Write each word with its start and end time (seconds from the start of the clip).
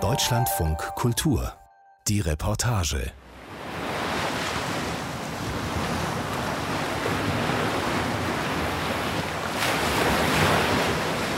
Deutschlandfunk 0.00 0.78
Kultur. 0.96 1.52
Die 2.08 2.18
Reportage. 2.18 3.12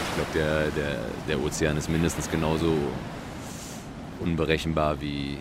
Ich 0.01 0.15
glaube, 0.15 0.31
der, 0.33 0.71
der, 0.71 0.97
der 1.29 1.45
Ozean 1.45 1.77
ist 1.77 1.91
mindestens 1.91 2.31
genauso 2.31 2.73
unberechenbar 4.21 4.99
wie, 5.03 5.37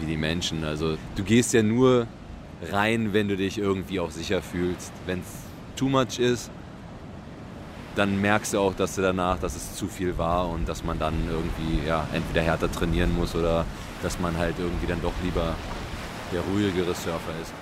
wie 0.00 0.06
die 0.06 0.16
Menschen. 0.16 0.64
Also 0.64 0.96
du 1.16 1.22
gehst 1.22 1.52
ja 1.52 1.62
nur 1.62 2.06
rein, 2.72 3.12
wenn 3.12 3.28
du 3.28 3.36
dich 3.36 3.58
irgendwie 3.58 4.00
auch 4.00 4.10
sicher 4.10 4.40
fühlst. 4.40 4.90
Wenn 5.04 5.20
es 5.20 5.26
too 5.76 5.90
much 5.90 6.18
ist, 6.18 6.50
dann 7.96 8.20
merkst 8.20 8.54
du 8.54 8.58
auch, 8.58 8.74
dass 8.74 8.96
du 8.96 9.02
danach, 9.02 9.38
dass 9.38 9.56
es 9.56 9.74
zu 9.74 9.86
viel 9.86 10.18
war 10.18 10.48
und 10.48 10.68
dass 10.68 10.84
man 10.84 10.98
dann 10.98 11.14
irgendwie 11.30 11.86
ja, 11.86 12.06
entweder 12.12 12.42
härter 12.42 12.70
trainieren 12.70 13.14
muss 13.14 13.34
oder 13.34 13.64
dass 14.02 14.18
man 14.20 14.36
halt 14.36 14.56
irgendwie 14.58 14.86
dann 14.86 15.00
doch 15.02 15.12
lieber 15.22 15.54
der 16.32 16.40
ruhigere 16.40 16.94
Surfer 16.94 17.32
ist. 17.40 17.52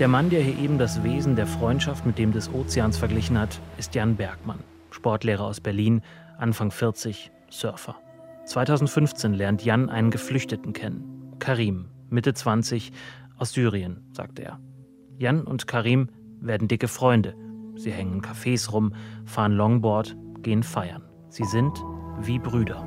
Der 0.00 0.08
Mann, 0.08 0.30
der 0.30 0.42
hier 0.42 0.58
eben 0.58 0.78
das 0.78 1.02
Wesen 1.02 1.34
der 1.34 1.46
Freundschaft 1.46 2.06
mit 2.06 2.18
dem 2.18 2.32
des 2.32 2.52
Ozeans 2.52 2.98
verglichen 2.98 3.38
hat, 3.38 3.60
ist 3.78 3.94
Jan 3.94 4.16
Bergmann, 4.16 4.60
Sportlehrer 4.90 5.44
aus 5.44 5.60
Berlin, 5.60 6.02
Anfang 6.38 6.70
40, 6.70 7.32
Surfer. 7.50 7.96
2015 8.46 9.34
lernt 9.34 9.64
Jan 9.64 9.90
einen 9.90 10.10
Geflüchteten 10.10 10.72
kennen, 10.72 11.34
Karim, 11.38 11.86
Mitte 12.10 12.32
20, 12.32 12.92
aus 13.38 13.52
Syrien, 13.52 14.04
sagt 14.12 14.38
er. 14.38 14.60
Jan 15.18 15.42
und 15.42 15.66
Karim 15.66 16.08
werden 16.40 16.68
dicke 16.68 16.88
Freunde. 16.88 17.34
Sie 17.78 17.92
hängen 17.92 18.20
Cafés 18.22 18.72
rum, 18.72 18.92
fahren 19.24 19.52
Longboard, 19.52 20.16
gehen 20.42 20.64
feiern. 20.64 21.04
Sie 21.28 21.44
sind 21.44 21.78
wie 22.20 22.40
Brüder. 22.40 22.84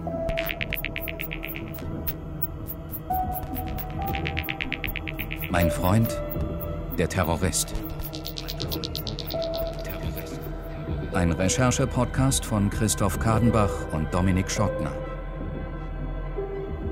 Mein 5.49 5.71
Freund, 5.71 6.21
der 6.97 7.07
Terrorist. 7.07 7.73
Ein 11.13 11.31
Recherche-Podcast 11.31 12.45
von 12.45 12.69
Christoph 12.69 13.17
Kadenbach 13.17 13.93
und 13.93 14.13
Dominik 14.13 14.51
Schottner. 14.51 14.91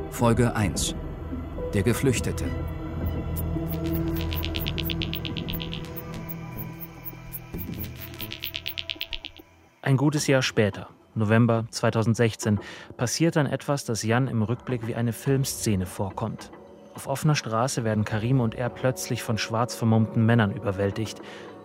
Folge 0.09 0.55
1. 0.55 0.95
Der 1.73 1.83
Geflüchtete. 1.83 2.45
Ein 9.89 9.97
gutes 9.97 10.27
Jahr 10.27 10.43
später, 10.43 10.87
November 11.15 11.65
2016, 11.71 12.59
passiert 12.95 13.37
dann 13.37 13.47
etwas, 13.47 13.85
das 13.85 14.03
Jan 14.03 14.27
im 14.27 14.43
Rückblick 14.43 14.85
wie 14.85 14.93
eine 14.93 15.13
Filmszene 15.13 15.87
vorkommt. 15.87 16.51
Auf 16.93 17.07
offener 17.07 17.33
Straße 17.33 17.83
werden 17.83 18.05
Karim 18.05 18.39
und 18.39 18.53
er 18.53 18.69
plötzlich 18.69 19.23
von 19.23 19.39
schwarz 19.39 19.73
vermummten 19.73 20.23
Männern 20.27 20.51
überwältigt. 20.51 21.19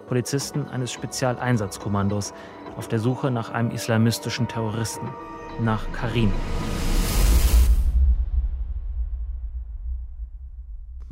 Polizisten 0.09 0.67
eines 0.69 0.91
Spezialeinsatzkommandos 0.91 2.33
auf 2.79 2.89
der 2.89 2.99
Suche 2.99 3.31
nach 3.31 3.51
einem 3.51 3.71
islamistischen 3.71 4.49
Terroristen, 4.49 5.11
nach 5.61 5.93
Karim. 5.93 6.33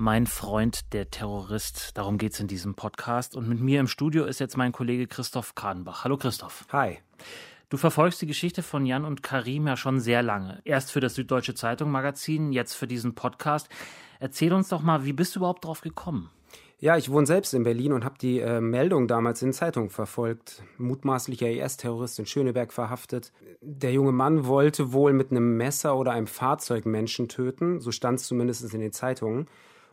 Mein 0.04 0.26
Freund, 0.26 0.92
der 0.94 1.12
Terrorist, 1.12 1.96
darum 1.96 2.18
geht 2.18 2.32
es 2.32 2.40
in 2.40 2.48
diesem 2.48 2.74
Podcast. 2.74 3.36
Und 3.36 3.48
mit 3.48 3.60
mir 3.60 3.78
im 3.78 3.86
Studio 3.86 4.24
ist 4.24 4.40
jetzt 4.40 4.56
mein 4.56 4.72
Kollege 4.72 5.06
Christoph 5.06 5.54
Kahnbach. 5.54 6.02
Hallo 6.02 6.16
Christoph. 6.16 6.66
Hi. 6.72 6.98
Du 7.68 7.76
verfolgst 7.76 8.20
die 8.20 8.26
Geschichte 8.26 8.64
von 8.64 8.84
Jan 8.84 9.04
und 9.04 9.22
Karim 9.22 9.68
ja 9.68 9.76
schon 9.76 10.00
sehr 10.00 10.24
lange. 10.24 10.60
Erst 10.64 10.90
für 10.90 10.98
das 10.98 11.14
Süddeutsche 11.14 11.54
Zeitung 11.54 11.92
Magazin, 11.92 12.50
jetzt 12.50 12.74
für 12.74 12.88
diesen 12.88 13.14
Podcast. 13.14 13.68
Erzähl 14.18 14.52
uns 14.52 14.70
doch 14.70 14.82
mal, 14.82 15.04
wie 15.04 15.12
bist 15.12 15.36
du 15.36 15.38
überhaupt 15.38 15.64
drauf 15.64 15.82
gekommen? 15.82 16.30
Ja, 16.80 16.96
ich 16.96 17.08
wohne 17.08 17.26
selbst 17.26 17.54
in 17.54 17.62
Berlin 17.62 17.92
und 17.92 18.04
habe 18.04 18.18
die 18.20 18.40
äh, 18.40 18.60
Meldung 18.60 19.06
damals 19.06 19.40
in 19.42 19.52
Zeitungen 19.52 19.90
verfolgt. 19.90 20.64
Mutmaßlicher 20.78 21.48
IS-Terrorist 21.48 22.18
in 22.18 22.26
Schöneberg 22.26 22.72
verhaftet. 22.72 23.32
Der 23.60 23.92
junge 23.92 24.10
Mann 24.10 24.46
wollte 24.46 24.92
wohl 24.92 25.12
mit 25.12 25.30
einem 25.30 25.56
Messer 25.56 25.96
oder 25.96 26.10
einem 26.10 26.26
Fahrzeug 26.26 26.86
Menschen 26.86 27.28
töten, 27.28 27.78
so 27.78 27.92
stand 27.92 28.18
es 28.18 28.26
zumindest 28.26 28.74
in 28.74 28.80
den 28.80 28.90
Zeitungen 28.90 29.46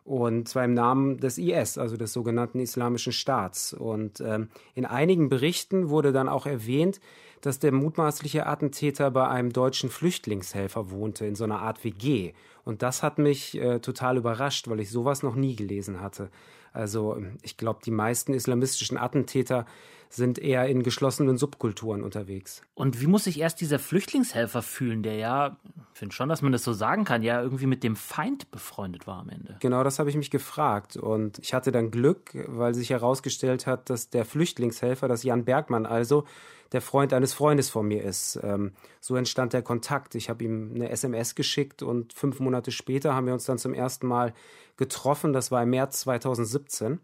und 0.10 0.50
zwar 0.50 0.66
im 0.66 0.74
Namen 0.74 1.18
des 1.18 1.38
IS, 1.38 1.78
also 1.78 1.96
des 1.96 2.14
sogenannten 2.14 2.60
Islamischen 2.60 3.14
Staats. 3.14 3.74
Und 3.74 4.22
ähm, 4.22 4.50
in 4.74 4.88
einigen 4.88 5.30
Berichten 5.30 5.90
wurde 5.90 6.12
dann 6.12 6.28
auch 6.28 6.48
erwähnt, 6.48 7.00
dass 7.42 7.60
der 7.60 7.72
mutmaßliche 7.72 8.48
Attentäter 8.48 9.12
bei 9.12 9.28
einem 9.28 9.54
deutschen 9.54 9.92
Flüchtlingshelfer 9.92 10.90
wohnte, 10.90 11.28
in 11.28 11.36
so 11.36 11.44
einer 11.44 11.62
Art 11.62 11.84
WG. 11.84 12.34
Und 12.66 12.82
das 12.82 13.04
hat 13.04 13.20
mich 13.20 13.56
äh, 13.62 13.82
total 13.82 14.18
überrascht, 14.18 14.68
weil 14.68 14.80
ich 14.80 14.90
sowas 14.90 15.22
noch 15.22 15.36
nie 15.36 15.56
gelesen 15.56 16.02
hatte. 16.02 16.32
Also 16.74 17.22
ich 17.44 17.56
glaube, 17.56 17.82
die 17.86 17.92
meisten 17.92 18.34
islamistischen 18.34 18.98
Attentäter 18.98 19.68
sind 20.10 20.40
eher 20.40 20.68
in 20.68 20.82
geschlossenen 20.82 21.38
Subkulturen 21.38 22.04
unterwegs. 22.04 22.64
Und 22.74 23.00
wie 23.00 23.06
muss 23.06 23.26
sich 23.26 23.40
erst 23.40 23.62
dieser 23.62 23.78
Flüchtlingshelfer 23.78 24.64
fühlen, 24.64 25.04
der 25.04 25.16
ja, 25.16 25.58
ich 25.94 26.00
finde 26.00 26.16
schon, 26.16 26.30
dass 26.30 26.42
man 26.42 26.52
das 26.52 26.64
so 26.64 26.74
sagen 26.74 27.06
kann, 27.06 27.22
ja 27.22 27.42
irgendwie 27.42 27.68
mit 27.68 27.84
dem 27.84 27.96
Feind 27.96 28.50
befreundet 28.50 29.06
war 29.06 29.20
am 29.20 29.30
Ende? 29.30 29.58
Genau, 29.60 29.84
das 29.84 30.00
habe 30.00 30.10
ich 30.10 30.16
mich 30.16 30.32
gefragt. 30.32 30.98
Und 30.98 31.38
ich 31.40 31.54
hatte 31.54 31.72
dann 31.72 31.92
Glück, 31.92 32.32
weil 32.48 32.74
sich 32.74 32.90
herausgestellt 32.90 33.68
hat, 33.68 33.92
dass 33.92 34.10
der 34.10 34.26
Flüchtlingshelfer, 34.26 35.08
das 35.08 35.22
Jan 35.22 35.46
Bergmann 35.46 35.86
also, 35.86 36.26
der 36.72 36.82
Freund 36.82 37.14
eines 37.14 37.34
Freundes 37.34 37.70
von 37.70 37.88
mir 37.88 38.04
ist. 38.04 38.40
Ähm, 38.44 38.74
so 39.00 39.16
entstand 39.16 39.54
der 39.54 39.62
Kontakt. 39.62 40.16
Ich 40.16 40.30
habe 40.30 40.44
ihm 40.44 40.72
eine 40.74 40.90
SMS 40.90 41.36
geschickt 41.36 41.84
und 41.84 42.14
fünf 42.14 42.40
Monate 42.40 42.72
später 42.72 43.14
haben 43.14 43.28
wir 43.28 43.34
uns 43.34 43.46
dann 43.46 43.58
zum 43.60 43.74
ersten 43.74 44.08
Mal 44.08 44.34
getroffen. 44.78 45.34
Das 45.34 45.52
war 45.52 45.64
im 45.64 45.70
März 45.70 46.02
2017. 46.02 47.00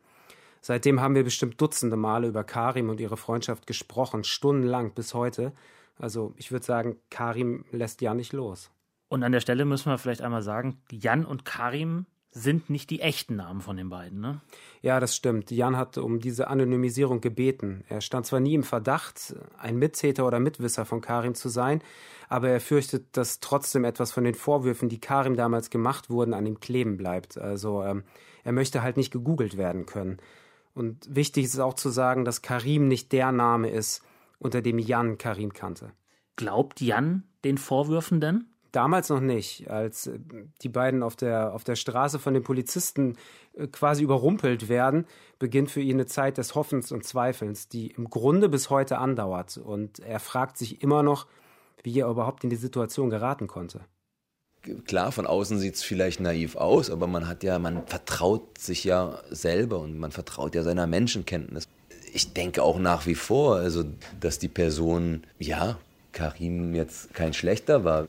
Seitdem 0.67 0.99
haben 0.99 1.13
wir 1.13 1.23
bestimmt 1.23 1.61
Dutzende 1.61 1.95
Male 1.95 2.27
über 2.27 2.43
Karim 2.43 2.89
und 2.89 2.99
ihre 2.99 3.17
Freundschaft 3.17 3.67
gesprochen, 3.67 4.23
stundenlang 4.23 4.95
bis 4.95 5.13
heute. 5.13 5.53
Also 5.99 6.33
ich 6.37 6.51
würde 6.51 6.65
sagen, 6.65 6.95
Karim 7.11 7.65
lässt 7.69 8.01
ja 8.01 8.15
nicht 8.15 8.33
los. 8.33 8.71
Und 9.07 9.21
an 9.21 9.31
der 9.31 9.41
Stelle 9.41 9.63
müssen 9.63 9.91
wir 9.91 9.99
vielleicht 9.99 10.23
einmal 10.23 10.41
sagen, 10.41 10.81
Jan 10.89 11.23
und 11.23 11.45
Karim 11.45 12.07
sind 12.31 12.71
nicht 12.71 12.89
die 12.89 12.99
echten 12.99 13.35
Namen 13.35 13.61
von 13.61 13.77
den 13.77 13.89
beiden, 13.89 14.19
ne? 14.19 14.41
Ja, 14.81 14.99
das 14.99 15.15
stimmt. 15.15 15.51
Jan 15.51 15.77
hat 15.77 15.99
um 15.99 16.19
diese 16.19 16.47
Anonymisierung 16.47 17.21
gebeten. 17.21 17.83
Er 17.87 18.01
stand 18.01 18.25
zwar 18.25 18.39
nie 18.39 18.55
im 18.55 18.63
Verdacht, 18.63 19.35
ein 19.59 19.77
Mittäter 19.77 20.25
oder 20.25 20.39
Mitwisser 20.39 20.85
von 20.85 20.99
Karim 20.99 21.35
zu 21.35 21.47
sein, 21.47 21.83
aber 22.27 22.49
er 22.49 22.59
fürchtet, 22.59 23.15
dass 23.15 23.39
trotzdem 23.39 23.83
etwas 23.83 24.11
von 24.11 24.23
den 24.23 24.33
Vorwürfen, 24.33 24.89
die 24.89 24.99
Karim 24.99 25.35
damals 25.35 25.69
gemacht 25.69 26.09
wurden, 26.09 26.33
an 26.33 26.47
ihm 26.47 26.59
kleben 26.59 26.97
bleibt. 26.97 27.37
Also 27.37 27.83
ähm, 27.83 28.03
er 28.43 28.51
möchte 28.51 28.81
halt 28.81 28.97
nicht 28.97 29.11
gegoogelt 29.11 29.57
werden 29.57 29.85
können. 29.85 30.17
Und 30.75 31.07
wichtig 31.09 31.45
ist 31.45 31.57
auch 31.59 31.73
zu 31.73 31.89
sagen, 31.89 32.25
dass 32.25 32.41
Karim 32.41 32.87
nicht 32.87 33.11
der 33.13 33.31
Name 33.31 33.69
ist, 33.69 34.03
unter 34.37 34.61
dem 34.61 34.77
Jan 34.77 35.17
Karim 35.17 35.53
kannte. 35.53 35.93
Glaubt 36.35 36.81
Jan 36.81 37.23
den 37.43 37.57
Vorwürfen 37.57 38.19
denn? 38.19 38.45
Damals 38.73 39.07
noch 39.07 39.21
nicht, 39.21 39.69
als 39.69 40.07
äh, 40.07 40.19
die 40.61 40.67
beiden 40.67 41.01
auf 41.01 41.15
der, 41.15 41.53
auf 41.53 41.63
der 41.63 41.77
Straße 41.77 42.19
von 42.19 42.33
den 42.33 42.43
Polizisten 42.43 43.15
äh, 43.53 43.67
quasi 43.67 44.03
überrumpelt 44.03 44.67
werden, 44.67 45.05
beginnt 45.39 45.71
für 45.71 45.79
ihn 45.79 45.95
eine 45.95 46.07
Zeit 46.07 46.37
des 46.37 46.55
Hoffens 46.55 46.91
und 46.91 47.05
Zweifelns, 47.05 47.69
die 47.69 47.87
im 47.87 48.09
Grunde 48.09 48.49
bis 48.49 48.69
heute 48.69 48.97
andauert. 48.97 49.57
Und 49.57 49.99
er 49.99 50.19
fragt 50.19 50.57
sich 50.57 50.83
immer 50.83 51.03
noch, 51.03 51.25
wie 51.83 51.97
er 51.97 52.09
überhaupt 52.09 52.43
in 52.43 52.49
die 52.49 52.57
Situation 52.57 53.09
geraten 53.09 53.47
konnte 53.47 53.85
klar, 54.85 55.11
von 55.11 55.27
außen 55.27 55.59
sieht 55.59 55.75
es 55.75 55.83
vielleicht 55.83 56.19
naiv 56.19 56.55
aus, 56.55 56.89
aber 56.89 57.07
man 57.07 57.27
hat 57.27 57.43
ja, 57.43 57.59
man 57.59 57.85
vertraut 57.87 58.57
sich 58.57 58.83
ja 58.83 59.19
selber 59.29 59.79
und 59.79 59.97
man 59.97 60.11
vertraut 60.11 60.55
ja 60.55 60.63
seiner 60.63 60.87
Menschenkenntnis. 60.87 61.67
Ich 62.13 62.33
denke 62.33 62.63
auch 62.63 62.79
nach 62.79 63.05
wie 63.05 63.15
vor, 63.15 63.57
also 63.57 63.83
dass 64.19 64.39
die 64.39 64.47
Person, 64.47 65.23
ja, 65.39 65.77
Karim 66.11 66.73
jetzt 66.73 67.13
kein 67.13 67.33
schlechter 67.33 67.83
war. 67.83 68.07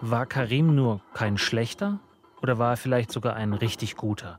War 0.00 0.26
Karim 0.26 0.74
nur 0.74 1.00
kein 1.14 1.38
schlechter 1.38 2.00
oder 2.42 2.58
war 2.58 2.72
er 2.72 2.76
vielleicht 2.76 3.12
sogar 3.12 3.36
ein 3.36 3.52
richtig 3.52 3.96
guter? 3.96 4.38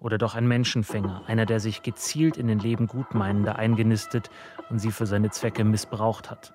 Oder 0.00 0.18
doch 0.18 0.34
ein 0.34 0.46
Menschenfänger, 0.46 1.22
einer, 1.28 1.46
der 1.46 1.60
sich 1.60 1.82
gezielt 1.82 2.36
in 2.36 2.48
den 2.48 2.58
Leben 2.58 2.88
Gutmeinender 2.88 3.56
eingenistet 3.56 4.28
und 4.68 4.78
sie 4.80 4.90
für 4.90 5.06
seine 5.06 5.30
Zwecke 5.30 5.64
missbraucht 5.64 6.30
hat? 6.30 6.52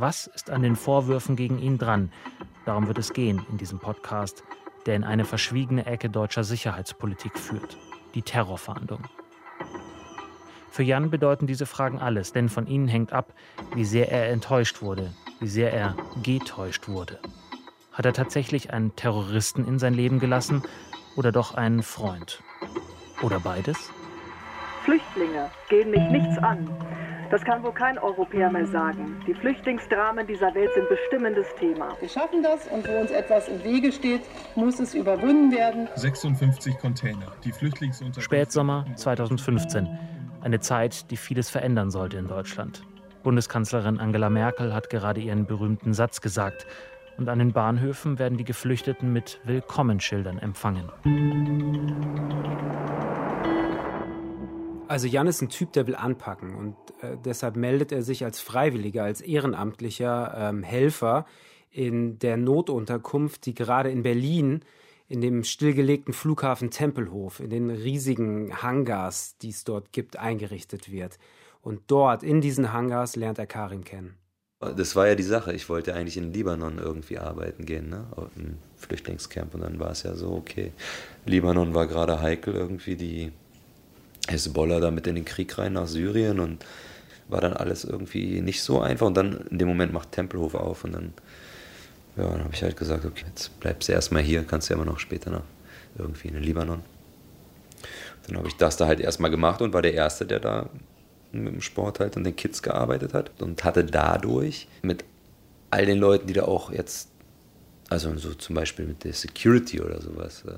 Was 0.00 0.26
ist 0.28 0.48
an 0.48 0.62
den 0.62 0.76
Vorwürfen 0.76 1.36
gegen 1.36 1.58
ihn 1.58 1.76
dran? 1.76 2.10
Darum 2.64 2.86
wird 2.88 2.96
es 2.96 3.12
gehen 3.12 3.44
in 3.50 3.58
diesem 3.58 3.78
Podcast, 3.78 4.44
der 4.86 4.96
in 4.96 5.04
eine 5.04 5.26
verschwiegene 5.26 5.84
Ecke 5.84 6.08
deutscher 6.08 6.42
Sicherheitspolitik 6.42 7.38
führt, 7.38 7.76
die 8.14 8.22
Terrorfahndung. 8.22 9.02
Für 10.70 10.84
Jan 10.84 11.10
bedeuten 11.10 11.46
diese 11.46 11.66
Fragen 11.66 11.98
alles, 11.98 12.32
denn 12.32 12.48
von 12.48 12.66
ihnen 12.66 12.88
hängt 12.88 13.12
ab, 13.12 13.34
wie 13.74 13.84
sehr 13.84 14.10
er 14.10 14.30
enttäuscht 14.30 14.80
wurde, 14.80 15.12
wie 15.38 15.48
sehr 15.48 15.74
er 15.74 15.94
getäuscht 16.22 16.88
wurde. 16.88 17.18
Hat 17.92 18.06
er 18.06 18.14
tatsächlich 18.14 18.72
einen 18.72 18.96
Terroristen 18.96 19.68
in 19.68 19.78
sein 19.78 19.92
Leben 19.92 20.18
gelassen 20.18 20.62
oder 21.14 21.30
doch 21.30 21.54
einen 21.54 21.82
Freund? 21.82 22.42
Oder 23.20 23.38
beides? 23.38 23.90
Flüchtlinge 24.84 25.50
gehen 25.68 25.90
mich 25.90 26.08
nichts 26.08 26.38
an. 26.38 26.70
Das 27.30 27.44
kann 27.44 27.62
wohl 27.62 27.72
kein 27.72 27.96
Europäer 27.96 28.50
mehr 28.50 28.66
sagen. 28.66 29.22
Die 29.24 29.34
Flüchtlingsdramen 29.34 30.26
dieser 30.26 30.52
Welt 30.52 30.70
sind 30.74 30.88
bestimmendes 30.88 31.46
Thema. 31.60 31.96
Wir 32.00 32.08
schaffen 32.08 32.42
das 32.42 32.66
und 32.66 32.88
wo 32.88 33.00
uns 33.00 33.12
etwas 33.12 33.48
im 33.48 33.62
Wege 33.62 33.92
steht, 33.92 34.22
muss 34.56 34.80
es 34.80 34.94
überwunden 34.94 35.52
werden. 35.52 35.88
56 35.94 36.76
Container, 36.78 37.30
die 37.44 37.52
Flüchtlingsunterkünfte. 37.52 38.20
Spätsommer 38.20 38.84
2015. 38.96 39.88
Eine 40.42 40.58
Zeit, 40.58 41.08
die 41.12 41.16
vieles 41.16 41.50
verändern 41.50 41.92
sollte 41.92 42.16
in 42.16 42.26
Deutschland. 42.26 42.82
Bundeskanzlerin 43.22 44.00
Angela 44.00 44.28
Merkel 44.28 44.74
hat 44.74 44.90
gerade 44.90 45.20
ihren 45.20 45.46
berühmten 45.46 45.94
Satz 45.94 46.20
gesagt. 46.20 46.66
Und 47.16 47.28
an 47.28 47.38
den 47.38 47.52
Bahnhöfen 47.52 48.18
werden 48.18 48.38
die 48.38 48.44
Geflüchteten 48.44 49.12
mit 49.12 49.40
Willkommenschildern 49.44 50.38
empfangen. 50.38 50.90
Also 54.90 55.06
Jan 55.06 55.28
ist 55.28 55.40
ein 55.40 55.48
Typ, 55.48 55.72
der 55.72 55.86
will 55.86 55.94
anpacken 55.94 56.56
und 56.56 56.74
äh, 57.00 57.16
deshalb 57.24 57.54
meldet 57.54 57.92
er 57.92 58.02
sich 58.02 58.24
als 58.24 58.40
Freiwilliger, 58.40 59.04
als 59.04 59.20
ehrenamtlicher 59.20 60.34
ähm, 60.36 60.64
Helfer 60.64 61.26
in 61.70 62.18
der 62.18 62.36
Notunterkunft, 62.36 63.46
die 63.46 63.54
gerade 63.54 63.88
in 63.88 64.02
Berlin 64.02 64.62
in 65.06 65.20
dem 65.20 65.44
stillgelegten 65.44 66.12
Flughafen 66.12 66.72
Tempelhof, 66.72 67.38
in 67.38 67.50
den 67.50 67.70
riesigen 67.70 68.64
Hangars, 68.64 69.36
die 69.38 69.50
es 69.50 69.62
dort 69.62 69.92
gibt, 69.92 70.16
eingerichtet 70.16 70.90
wird. 70.90 71.20
Und 71.62 71.82
dort, 71.86 72.24
in 72.24 72.40
diesen 72.40 72.72
Hangars, 72.72 73.14
lernt 73.14 73.38
er 73.38 73.46
Karim 73.46 73.84
kennen. 73.84 74.16
Das 74.58 74.96
war 74.96 75.06
ja 75.06 75.14
die 75.14 75.22
Sache. 75.22 75.52
Ich 75.52 75.68
wollte 75.68 75.94
eigentlich 75.94 76.16
in 76.16 76.32
Libanon 76.32 76.78
irgendwie 76.78 77.18
arbeiten 77.18 77.64
gehen, 77.64 77.90
ne? 77.90 78.08
Im 78.34 78.58
Flüchtlingscamp. 78.74 79.54
Und 79.54 79.60
dann 79.60 79.78
war 79.78 79.92
es 79.92 80.02
ja 80.02 80.16
so, 80.16 80.32
okay. 80.32 80.72
Libanon 81.26 81.74
war 81.74 81.86
gerade 81.86 82.20
heikel 82.20 82.54
irgendwie. 82.54 82.96
Die 82.96 83.32
Hezbollah 84.28 84.80
da 84.80 84.90
mit 84.90 85.06
in 85.06 85.14
den 85.14 85.24
Krieg 85.24 85.56
rein 85.58 85.74
nach 85.74 85.86
Syrien 85.86 86.40
und 86.40 86.64
war 87.28 87.40
dann 87.40 87.52
alles 87.52 87.84
irgendwie 87.84 88.40
nicht 88.40 88.62
so 88.62 88.80
einfach. 88.80 89.06
Und 89.06 89.16
dann 89.16 89.46
in 89.50 89.58
dem 89.58 89.68
Moment 89.68 89.92
macht 89.92 90.12
Tempelhof 90.12 90.54
auf 90.54 90.84
und 90.84 90.92
dann, 90.92 91.12
ja, 92.16 92.28
dann 92.28 92.44
habe 92.44 92.54
ich 92.54 92.62
halt 92.62 92.76
gesagt, 92.76 93.04
okay, 93.04 93.24
jetzt 93.28 93.58
bleibst 93.60 93.88
du 93.88 93.92
erstmal 93.92 94.22
hier, 94.22 94.44
kannst 94.44 94.68
du 94.68 94.74
ja 94.74 94.80
immer 94.80 94.90
noch 94.90 94.98
später 94.98 95.30
nach 95.30 95.42
irgendwie 95.98 96.28
in 96.28 96.34
den 96.34 96.42
Libanon. 96.42 96.82
Dann 98.26 98.36
habe 98.36 98.48
ich 98.48 98.56
das 98.56 98.76
da 98.76 98.86
halt 98.86 99.00
erstmal 99.00 99.30
gemacht 99.30 99.62
und 99.62 99.72
war 99.72 99.82
der 99.82 99.94
Erste, 99.94 100.26
der 100.26 100.40
da 100.40 100.68
mit 101.32 101.52
dem 101.52 101.60
Sport 101.60 102.00
halt 102.00 102.16
an 102.16 102.24
den 102.24 102.36
Kids 102.36 102.62
gearbeitet 102.62 103.14
hat 103.14 103.30
und 103.40 103.64
hatte 103.64 103.84
dadurch 103.84 104.68
mit 104.82 105.04
all 105.70 105.86
den 105.86 105.98
Leuten, 105.98 106.26
die 106.26 106.32
da 106.32 106.42
auch 106.44 106.72
jetzt, 106.72 107.08
also 107.88 108.16
so 108.16 108.34
zum 108.34 108.56
Beispiel 108.56 108.86
mit 108.86 109.04
der 109.04 109.12
Security 109.12 109.80
oder 109.80 110.00
sowas, 110.00 110.44
äh, 110.46 110.54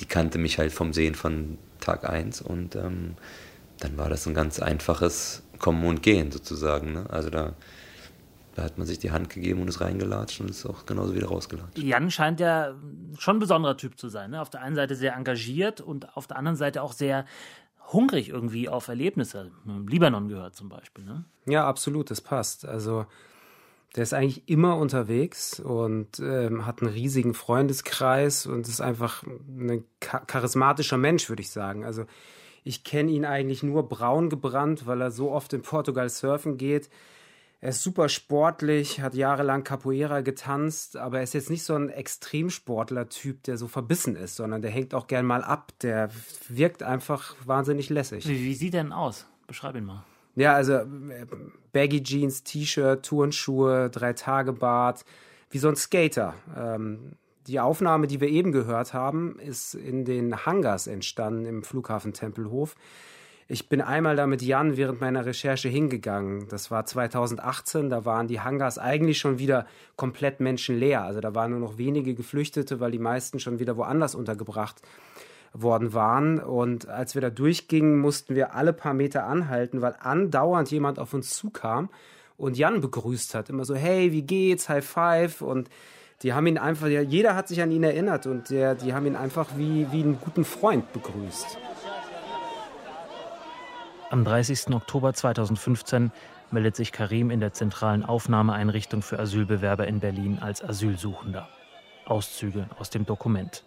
die 0.00 0.06
kannte 0.06 0.38
mich 0.38 0.58
halt 0.58 0.72
vom 0.72 0.92
Sehen 0.92 1.14
von 1.14 1.58
Tag 1.80 2.08
1 2.08 2.40
und 2.42 2.76
ähm, 2.76 3.16
dann 3.80 3.98
war 3.98 4.08
das 4.08 4.26
ein 4.26 4.34
ganz 4.34 4.60
einfaches 4.60 5.42
Kommen 5.58 5.84
und 5.84 6.02
Gehen 6.02 6.30
sozusagen. 6.32 6.94
Ne? 6.94 7.06
Also 7.10 7.30
da, 7.30 7.54
da 8.54 8.62
hat 8.62 8.78
man 8.78 8.86
sich 8.86 8.98
die 8.98 9.10
Hand 9.10 9.30
gegeben 9.30 9.60
und 9.62 9.68
ist 9.68 9.80
reingelatscht 9.80 10.40
und 10.40 10.50
ist 10.50 10.66
auch 10.66 10.86
genauso 10.86 11.14
wieder 11.14 11.28
rausgelatscht. 11.28 11.78
Jan 11.78 12.10
scheint 12.10 12.40
ja 12.40 12.74
schon 13.18 13.36
ein 13.36 13.40
besonderer 13.40 13.76
Typ 13.76 13.98
zu 13.98 14.08
sein. 14.08 14.30
Ne? 14.30 14.40
Auf 14.40 14.50
der 14.50 14.62
einen 14.62 14.76
Seite 14.76 14.94
sehr 14.94 15.14
engagiert 15.14 15.80
und 15.80 16.16
auf 16.16 16.26
der 16.26 16.38
anderen 16.38 16.56
Seite 16.56 16.82
auch 16.82 16.92
sehr 16.92 17.26
hungrig 17.92 18.30
irgendwie 18.30 18.68
auf 18.68 18.88
Erlebnisse. 18.88 19.50
Libanon 19.86 20.28
gehört 20.28 20.56
zum 20.56 20.68
Beispiel. 20.68 21.04
Ne? 21.04 21.24
Ja, 21.46 21.66
absolut, 21.66 22.10
das 22.10 22.20
passt. 22.20 22.66
Also 22.66 23.06
der 23.94 24.02
ist 24.02 24.12
eigentlich 24.12 24.48
immer 24.48 24.76
unterwegs 24.76 25.58
und 25.60 26.18
ähm, 26.20 26.66
hat 26.66 26.82
einen 26.82 26.92
riesigen 26.92 27.32
Freundeskreis 27.32 28.46
und 28.46 28.68
ist 28.68 28.80
einfach 28.80 29.22
ein 29.22 29.84
charismatischer 30.00 30.98
Mensch, 30.98 31.28
würde 31.28 31.42
ich 31.42 31.50
sagen. 31.50 31.84
Also 31.84 32.04
ich 32.64 32.84
kenne 32.84 33.12
ihn 33.12 33.24
eigentlich 33.24 33.62
nur 33.62 33.88
braun 33.88 34.28
gebrannt, 34.28 34.86
weil 34.86 35.00
er 35.00 35.10
so 35.10 35.30
oft 35.30 35.52
in 35.52 35.62
Portugal 35.62 36.08
surfen 36.10 36.58
geht. 36.58 36.90
Er 37.60 37.70
ist 37.70 37.82
super 37.82 38.08
sportlich, 38.08 39.00
hat 39.00 39.14
jahrelang 39.14 39.64
Capoeira 39.64 40.20
getanzt, 40.20 40.96
aber 40.96 41.18
er 41.18 41.22
ist 41.22 41.32
jetzt 41.32 41.48
nicht 41.48 41.64
so 41.64 41.74
ein 41.74 41.88
Extremsportler-Typ, 41.88 43.44
der 43.44 43.56
so 43.56 43.66
verbissen 43.66 44.14
ist, 44.14 44.36
sondern 44.36 44.60
der 44.60 44.70
hängt 44.70 44.94
auch 44.94 45.06
gern 45.06 45.24
mal 45.24 45.42
ab. 45.42 45.72
Der 45.80 46.10
wirkt 46.48 46.82
einfach 46.82 47.34
wahnsinnig 47.44 47.88
lässig. 47.88 48.28
Wie, 48.28 48.44
wie 48.44 48.54
sieht 48.54 48.74
er 48.74 48.82
denn 48.82 48.92
aus? 48.92 49.26
Beschreib 49.46 49.74
ihn 49.76 49.84
mal. 49.84 50.04
Ja, 50.36 50.54
also 50.54 50.74
äh, 50.74 51.26
Baggy 51.72 52.02
Jeans, 52.02 52.44
T-Shirt, 52.44 53.04
Turnschuhe, 53.04 53.90
drei 53.90 54.12
Tage 54.12 54.52
Bart, 54.52 55.04
wie 55.50 55.58
so 55.58 55.68
ein 55.68 55.76
Skater. 55.76 56.34
Ähm, 56.56 57.14
die 57.46 57.58
Aufnahme, 57.58 58.06
die 58.06 58.20
wir 58.20 58.28
eben 58.28 58.52
gehört 58.52 58.92
haben, 58.92 59.38
ist 59.38 59.74
in 59.74 60.04
den 60.04 60.46
Hangars 60.46 60.86
entstanden 60.86 61.46
im 61.46 61.62
Flughafen 61.62 62.12
Tempelhof. 62.12 62.74
Ich 63.48 63.68
bin 63.68 63.80
einmal 63.80 64.16
da 64.16 64.26
mit 64.26 64.42
Jan 64.42 64.76
während 64.76 65.00
meiner 65.00 65.24
Recherche 65.24 65.68
hingegangen. 65.68 66.48
Das 66.48 66.72
war 66.72 66.84
2018, 66.84 67.88
da 67.88 68.04
waren 68.04 68.26
die 68.26 68.40
Hangars 68.40 68.76
eigentlich 68.76 69.18
schon 69.18 69.38
wieder 69.38 69.66
komplett 69.94 70.40
menschenleer. 70.40 71.02
Also 71.02 71.20
da 71.20 71.34
waren 71.34 71.52
nur 71.52 71.60
noch 71.60 71.78
wenige 71.78 72.14
Geflüchtete, 72.14 72.80
weil 72.80 72.90
die 72.90 72.98
meisten 72.98 73.38
schon 73.38 73.60
wieder 73.60 73.76
woanders 73.76 74.16
untergebracht 74.16 74.82
worden 75.62 75.92
waren. 75.94 76.38
Und 76.38 76.88
als 76.88 77.14
wir 77.14 77.22
da 77.22 77.30
durchgingen, 77.30 77.98
mussten 77.98 78.34
wir 78.34 78.54
alle 78.54 78.72
paar 78.72 78.94
Meter 78.94 79.26
anhalten, 79.26 79.82
weil 79.82 79.96
andauernd 80.00 80.70
jemand 80.70 80.98
auf 80.98 81.14
uns 81.14 81.34
zukam 81.36 81.88
und 82.36 82.56
Jan 82.56 82.80
begrüßt 82.80 83.34
hat. 83.34 83.50
Immer 83.50 83.64
so, 83.64 83.74
hey, 83.74 84.12
wie 84.12 84.22
geht's? 84.22 84.68
High 84.68 84.84
five. 84.84 85.42
Und 85.42 85.68
die 86.22 86.32
haben 86.32 86.46
ihn 86.46 86.58
einfach, 86.58 86.86
jeder 86.86 87.34
hat 87.34 87.48
sich 87.48 87.60
an 87.60 87.70
ihn 87.70 87.82
erinnert 87.82 88.26
und 88.26 88.50
der, 88.50 88.74
die 88.74 88.94
haben 88.94 89.06
ihn 89.06 89.16
einfach 89.16 89.48
wie, 89.56 89.86
wie 89.92 90.02
einen 90.02 90.18
guten 90.18 90.44
Freund 90.44 90.92
begrüßt. 90.92 91.58
Am 94.10 94.24
30. 94.24 94.74
Oktober 94.74 95.12
2015 95.12 96.12
meldet 96.50 96.76
sich 96.76 96.92
Karim 96.92 97.30
in 97.30 97.40
der 97.40 97.52
zentralen 97.52 98.04
Aufnahmeeinrichtung 98.04 99.02
für 99.02 99.18
Asylbewerber 99.18 99.86
in 99.86 100.00
Berlin 100.00 100.38
als 100.40 100.62
Asylsuchender. 100.62 101.48
Auszüge 102.06 102.66
aus 102.78 102.90
dem 102.90 103.04
Dokument. 103.04 103.64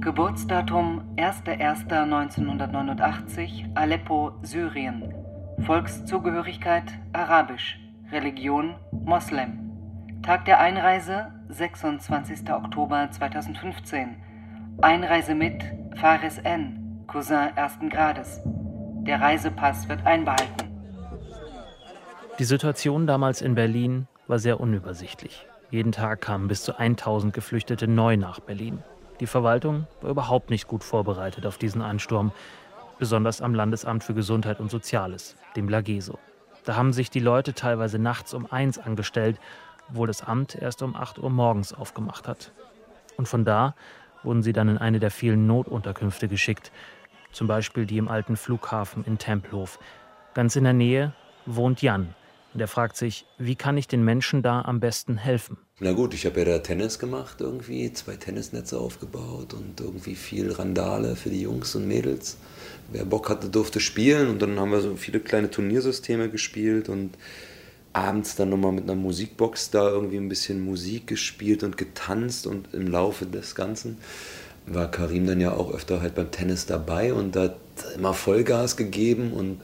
Geburtsdatum 0.00 1.02
01.01.1989, 1.16 3.74
Aleppo, 3.74 4.30
Syrien. 4.42 5.12
Volkszugehörigkeit 5.58 6.84
Arabisch. 7.12 7.80
Religion 8.10 8.76
Moslem. 9.04 9.70
Tag 10.22 10.44
der 10.44 10.60
Einreise 10.60 11.32
26. 11.48 12.48
Oktober 12.50 13.10
2015. 13.10 14.16
Einreise 14.80 15.34
mit 15.34 15.64
Fares 15.96 16.38
N., 16.38 17.02
Cousin 17.06 17.56
ersten 17.56 17.90
Grades. 17.90 18.40
Der 19.02 19.20
Reisepass 19.20 19.88
wird 19.88 20.06
einbehalten. 20.06 20.68
Die 22.38 22.44
Situation 22.44 23.06
damals 23.06 23.42
in 23.42 23.56
Berlin 23.56 24.06
war 24.28 24.38
sehr 24.38 24.60
unübersichtlich. 24.60 25.44
Jeden 25.70 25.92
Tag 25.92 26.22
kamen 26.22 26.48
bis 26.48 26.62
zu 26.62 26.78
1000 26.78 27.34
Geflüchtete 27.34 27.86
neu 27.86 28.16
nach 28.16 28.40
Berlin. 28.40 28.82
Die 29.20 29.26
Verwaltung 29.26 29.86
war 30.00 30.10
überhaupt 30.10 30.48
nicht 30.48 30.66
gut 30.66 30.82
vorbereitet 30.82 31.44
auf 31.44 31.58
diesen 31.58 31.82
Ansturm, 31.82 32.32
besonders 32.98 33.42
am 33.42 33.54
Landesamt 33.54 34.02
für 34.02 34.14
Gesundheit 34.14 34.60
und 34.60 34.70
Soziales, 34.70 35.36
dem 35.56 35.68
Lageso. 35.68 36.18
Da 36.64 36.76
haben 36.76 36.94
sich 36.94 37.10
die 37.10 37.20
Leute 37.20 37.52
teilweise 37.52 37.98
nachts 37.98 38.32
um 38.32 38.50
eins 38.50 38.78
angestellt, 38.78 39.38
obwohl 39.90 40.06
das 40.06 40.22
Amt 40.22 40.54
erst 40.54 40.82
um 40.82 40.96
8 40.96 41.18
Uhr 41.18 41.30
morgens 41.30 41.74
aufgemacht 41.74 42.28
hat. 42.28 42.52
Und 43.18 43.28
von 43.28 43.44
da 43.44 43.74
wurden 44.22 44.42
sie 44.42 44.54
dann 44.54 44.68
in 44.68 44.78
eine 44.78 45.00
der 45.00 45.10
vielen 45.10 45.46
Notunterkünfte 45.46 46.28
geschickt, 46.28 46.72
zum 47.30 47.46
Beispiel 47.46 47.84
die 47.84 47.98
im 47.98 48.08
alten 48.08 48.36
Flughafen 48.36 49.04
in 49.04 49.18
Tempelhof. 49.18 49.78
Ganz 50.32 50.56
in 50.56 50.64
der 50.64 50.72
Nähe 50.72 51.12
wohnt 51.44 51.82
Jan, 51.82 52.14
und 52.54 52.60
er 52.60 52.68
fragt 52.68 52.96
sich, 52.96 53.26
wie 53.38 53.56
kann 53.56 53.76
ich 53.76 53.88
den 53.88 54.04
Menschen 54.04 54.42
da 54.42 54.62
am 54.62 54.80
besten 54.80 55.16
helfen? 55.16 55.58
Na 55.80 55.92
gut, 55.92 56.14
ich 56.14 56.26
habe 56.26 56.40
ja 56.40 56.44
da 56.46 56.58
Tennis 56.58 56.98
gemacht 56.98 57.40
irgendwie, 57.40 57.92
zwei 57.92 58.16
Tennisnetze 58.16 58.78
aufgebaut 58.78 59.54
und 59.54 59.80
irgendwie 59.80 60.14
viel 60.14 60.50
Randale 60.52 61.14
für 61.14 61.30
die 61.30 61.42
Jungs 61.42 61.74
und 61.74 61.86
Mädels. 61.86 62.36
Wer 62.90 63.04
Bock 63.04 63.28
hatte, 63.28 63.48
durfte 63.48 63.80
spielen 63.80 64.28
und 64.28 64.42
dann 64.42 64.58
haben 64.58 64.72
wir 64.72 64.80
so 64.80 64.96
viele 64.96 65.20
kleine 65.20 65.50
Turniersysteme 65.50 66.30
gespielt 66.30 66.88
und 66.88 67.16
abends 67.92 68.36
dann 68.36 68.50
nochmal 68.50 68.72
mit 68.72 68.84
einer 68.84 68.94
Musikbox 68.94 69.70
da 69.70 69.88
irgendwie 69.88 70.16
ein 70.16 70.28
bisschen 70.28 70.60
Musik 70.60 71.06
gespielt 71.06 71.62
und 71.62 71.76
getanzt 71.76 72.46
und 72.46 72.72
im 72.74 72.86
Laufe 72.88 73.26
des 73.26 73.54
Ganzen 73.54 73.98
war 74.66 74.90
Karim 74.90 75.26
dann 75.26 75.40
ja 75.40 75.52
auch 75.52 75.72
öfter 75.72 76.00
halt 76.00 76.14
beim 76.14 76.30
Tennis 76.30 76.66
dabei 76.66 77.12
und 77.12 77.36
hat 77.36 77.56
immer 77.94 78.14
Vollgas 78.14 78.76
gegeben 78.76 79.32
und 79.32 79.60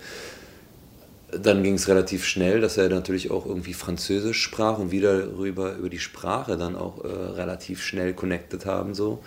dann 1.40 1.62
ging 1.62 1.74
es 1.74 1.88
relativ 1.88 2.24
schnell, 2.24 2.60
dass 2.60 2.76
er 2.76 2.88
natürlich 2.88 3.30
auch 3.30 3.46
irgendwie 3.46 3.74
Französisch 3.74 4.40
sprach 4.42 4.78
und 4.78 4.90
wieder 4.90 5.36
rüber 5.36 5.74
über 5.74 5.88
die 5.88 5.98
Sprache 5.98 6.56
dann 6.56 6.76
auch 6.76 7.04
äh, 7.04 7.08
relativ 7.08 7.82
schnell 7.82 8.14
connected 8.14 8.66
haben 8.66 8.94
so 8.94 9.22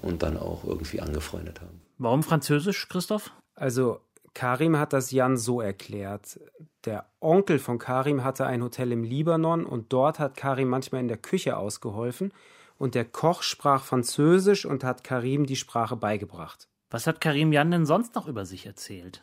und 0.00 0.22
dann 0.22 0.36
auch 0.36 0.64
irgendwie 0.64 1.00
angefreundet 1.00 1.60
haben. 1.60 1.80
Warum 1.98 2.22
Französisch, 2.22 2.88
Christoph? 2.88 3.30
Also 3.54 4.00
Karim 4.34 4.78
hat 4.78 4.92
das 4.92 5.10
Jan 5.10 5.36
so 5.36 5.60
erklärt. 5.60 6.40
Der 6.84 7.06
Onkel 7.20 7.58
von 7.58 7.78
Karim 7.78 8.24
hatte 8.24 8.46
ein 8.46 8.62
Hotel 8.62 8.92
im 8.92 9.04
Libanon 9.04 9.64
und 9.64 9.92
dort 9.92 10.18
hat 10.18 10.36
Karim 10.36 10.68
manchmal 10.68 11.00
in 11.00 11.08
der 11.08 11.18
Küche 11.18 11.56
ausgeholfen 11.56 12.32
und 12.78 12.94
der 12.94 13.04
Koch 13.04 13.42
sprach 13.42 13.84
Französisch 13.84 14.64
und 14.64 14.82
hat 14.82 15.04
Karim 15.04 15.46
die 15.46 15.56
Sprache 15.56 15.96
beigebracht. 15.96 16.68
Was 16.90 17.06
hat 17.06 17.20
Karim 17.20 17.52
Jan 17.52 17.70
denn 17.70 17.86
sonst 17.86 18.14
noch 18.14 18.26
über 18.26 18.44
sich 18.44 18.66
erzählt? 18.66 19.22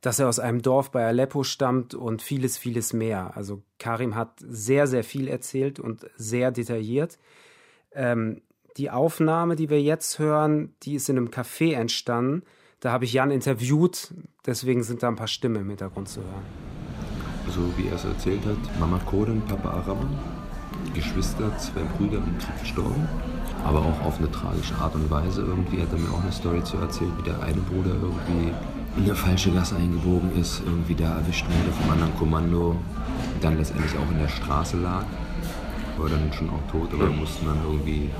Dass 0.00 0.18
er 0.18 0.28
aus 0.28 0.38
einem 0.38 0.62
Dorf 0.62 0.90
bei 0.90 1.06
Aleppo 1.06 1.42
stammt 1.42 1.94
und 1.94 2.22
vieles, 2.22 2.58
vieles 2.58 2.92
mehr. 2.92 3.36
Also 3.36 3.62
Karim 3.78 4.14
hat 4.14 4.38
sehr, 4.38 4.86
sehr 4.86 5.04
viel 5.04 5.28
erzählt 5.28 5.80
und 5.80 6.06
sehr 6.16 6.50
detailliert. 6.50 7.18
Ähm, 7.92 8.42
die 8.76 8.90
Aufnahme, 8.90 9.56
die 9.56 9.70
wir 9.70 9.80
jetzt 9.80 10.18
hören, 10.18 10.74
die 10.82 10.94
ist 10.94 11.08
in 11.08 11.16
einem 11.16 11.28
Café 11.28 11.74
entstanden. 11.74 12.42
Da 12.80 12.92
habe 12.92 13.06
ich 13.06 13.12
Jan 13.14 13.30
interviewt, 13.30 14.12
deswegen 14.44 14.82
sind 14.82 15.02
da 15.02 15.08
ein 15.08 15.16
paar 15.16 15.28
Stimmen 15.28 15.62
im 15.62 15.68
Hintergrund 15.70 16.08
zu 16.08 16.20
hören. 16.20 16.44
So 17.48 17.62
wie 17.78 17.88
er 17.88 17.94
es 17.94 18.04
erzählt 18.04 18.44
hat, 18.44 18.58
Mama 18.78 18.98
Koden, 19.06 19.40
Papa 19.42 19.70
Araman, 19.70 20.18
Geschwister, 20.92 21.56
zwei 21.58 21.82
Brüder 21.96 22.18
im 22.18 22.36
Krieg 22.38 22.60
gestorben, 22.60 23.08
aber 23.64 23.78
auch 23.78 24.04
auf 24.04 24.18
eine 24.18 24.30
tragische 24.30 24.74
Art 24.74 24.94
und 24.94 25.10
Weise. 25.10 25.40
Irgendwie 25.42 25.80
hat 25.80 25.90
er 25.92 25.98
mir 25.98 26.10
auch 26.10 26.22
eine 26.22 26.32
Story 26.32 26.62
zu 26.64 26.76
erzählen, 26.76 27.12
wie 27.18 27.22
der 27.22 27.40
eine 27.42 27.60
Bruder 27.62 27.94
irgendwie 27.94 28.52
in 28.96 29.04
eine 29.04 29.14
falsche 29.14 29.50
Gasse 29.50 29.76
eingebogen 29.76 30.36
ist, 30.40 30.62
irgendwie 30.64 30.94
da 30.94 31.16
erwischt 31.16 31.44
wurde 31.46 31.72
vom 31.72 31.90
anderen 31.90 32.16
Kommando, 32.16 32.76
dann 33.40 33.58
letztendlich 33.58 33.92
auch 33.98 34.10
in 34.10 34.18
der 34.18 34.28
Straße 34.28 34.78
lag, 34.78 35.04
war 35.98 36.08
dann 36.08 36.32
schon 36.32 36.50
auch 36.50 36.70
tot, 36.70 36.88
aber 36.92 37.08
mussten 37.08 37.46
dann 37.46 37.58
irgendwie 37.64 38.10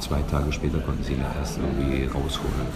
zwei 0.00 0.20
Tage 0.22 0.52
später 0.52 0.78
konnten 0.80 1.04
sie 1.04 1.14
ihn 1.14 1.24
erst 1.38 1.58
irgendwie 1.58 2.04
rausholen. 2.06 2.66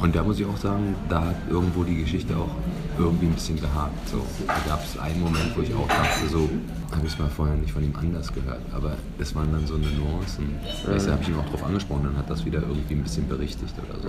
Und 0.00 0.14
da 0.14 0.22
muss 0.22 0.40
ich 0.40 0.46
auch 0.46 0.56
sagen, 0.56 0.94
da 1.08 1.20
hat 1.20 1.36
irgendwo 1.48 1.84
die 1.84 1.96
Geschichte 1.96 2.36
auch 2.36 2.50
irgendwie 2.98 3.26
ein 3.26 3.32
bisschen 3.32 3.60
gehakt. 3.60 4.08
So. 4.08 4.20
Da 4.46 4.56
gab 4.68 4.84
es 4.84 4.98
einen 4.98 5.20
Moment, 5.20 5.56
wo 5.56 5.62
ich 5.62 5.72
auch 5.74 5.86
dachte, 5.86 6.28
so, 6.28 6.48
habe 6.90 7.06
ich 7.06 7.12
es 7.12 7.18
mal 7.18 7.28
vorher 7.28 7.54
nicht 7.56 7.72
von 7.72 7.82
ihm 7.82 7.94
anders 7.96 8.32
gehört. 8.32 8.60
Aber 8.74 8.96
das 9.18 9.34
waren 9.34 9.52
dann 9.52 9.66
so 9.66 9.76
eine 9.76 9.86
Nuancen. 9.86 10.56
Weißt 10.86 11.06
du, 11.06 11.12
habe 11.12 11.22
ich 11.22 11.28
ihn 11.28 11.36
auch 11.36 11.48
drauf 11.48 11.64
angesprochen, 11.64 12.02
dann 12.04 12.16
hat 12.16 12.28
das 12.28 12.44
wieder 12.44 12.60
irgendwie 12.60 12.94
ein 12.94 13.02
bisschen 13.02 13.28
berichtigt 13.28 13.74
oder 13.78 14.00
so. 14.00 14.08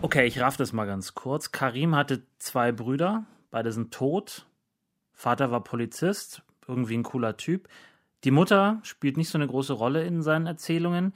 Okay, 0.00 0.26
ich 0.26 0.40
raff 0.40 0.56
das 0.56 0.72
mal 0.72 0.86
ganz 0.86 1.14
kurz. 1.14 1.50
Karim 1.50 1.96
hatte 1.96 2.22
zwei 2.38 2.70
Brüder, 2.70 3.24
beide 3.50 3.72
sind 3.72 3.92
tot. 3.92 4.46
Vater 5.12 5.50
war 5.50 5.64
Polizist, 5.64 6.42
irgendwie 6.68 6.96
ein 6.96 7.02
cooler 7.02 7.36
Typ. 7.36 7.68
Die 8.22 8.30
Mutter 8.30 8.78
spielt 8.84 9.16
nicht 9.16 9.28
so 9.28 9.38
eine 9.38 9.48
große 9.48 9.72
Rolle 9.72 10.04
in 10.04 10.22
seinen 10.22 10.46
Erzählungen. 10.46 11.14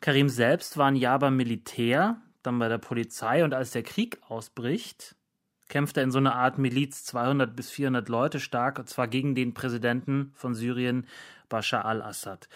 Karim 0.00 0.30
selbst 0.30 0.78
war 0.78 0.86
ein 0.86 0.96
Jahr 0.96 1.18
beim 1.18 1.36
Militär, 1.36 2.22
dann 2.42 2.58
bei 2.58 2.68
der 2.68 2.78
Polizei 2.78 3.44
und 3.44 3.52
als 3.52 3.72
der 3.72 3.82
Krieg 3.82 4.18
ausbricht, 4.26 5.14
kämpft 5.68 5.98
er 5.98 6.02
in 6.02 6.10
so 6.10 6.18
einer 6.18 6.34
Art 6.34 6.56
Miliz 6.56 7.04
200 7.04 7.54
bis 7.54 7.70
400 7.70 8.08
Leute 8.08 8.40
stark, 8.40 8.78
und 8.78 8.88
zwar 8.88 9.08
gegen 9.08 9.34
den 9.34 9.52
Präsidenten 9.52 10.32
von 10.34 10.54
Syrien, 10.54 11.06
Bashar 11.50 11.84
al-Assad. 11.84 12.48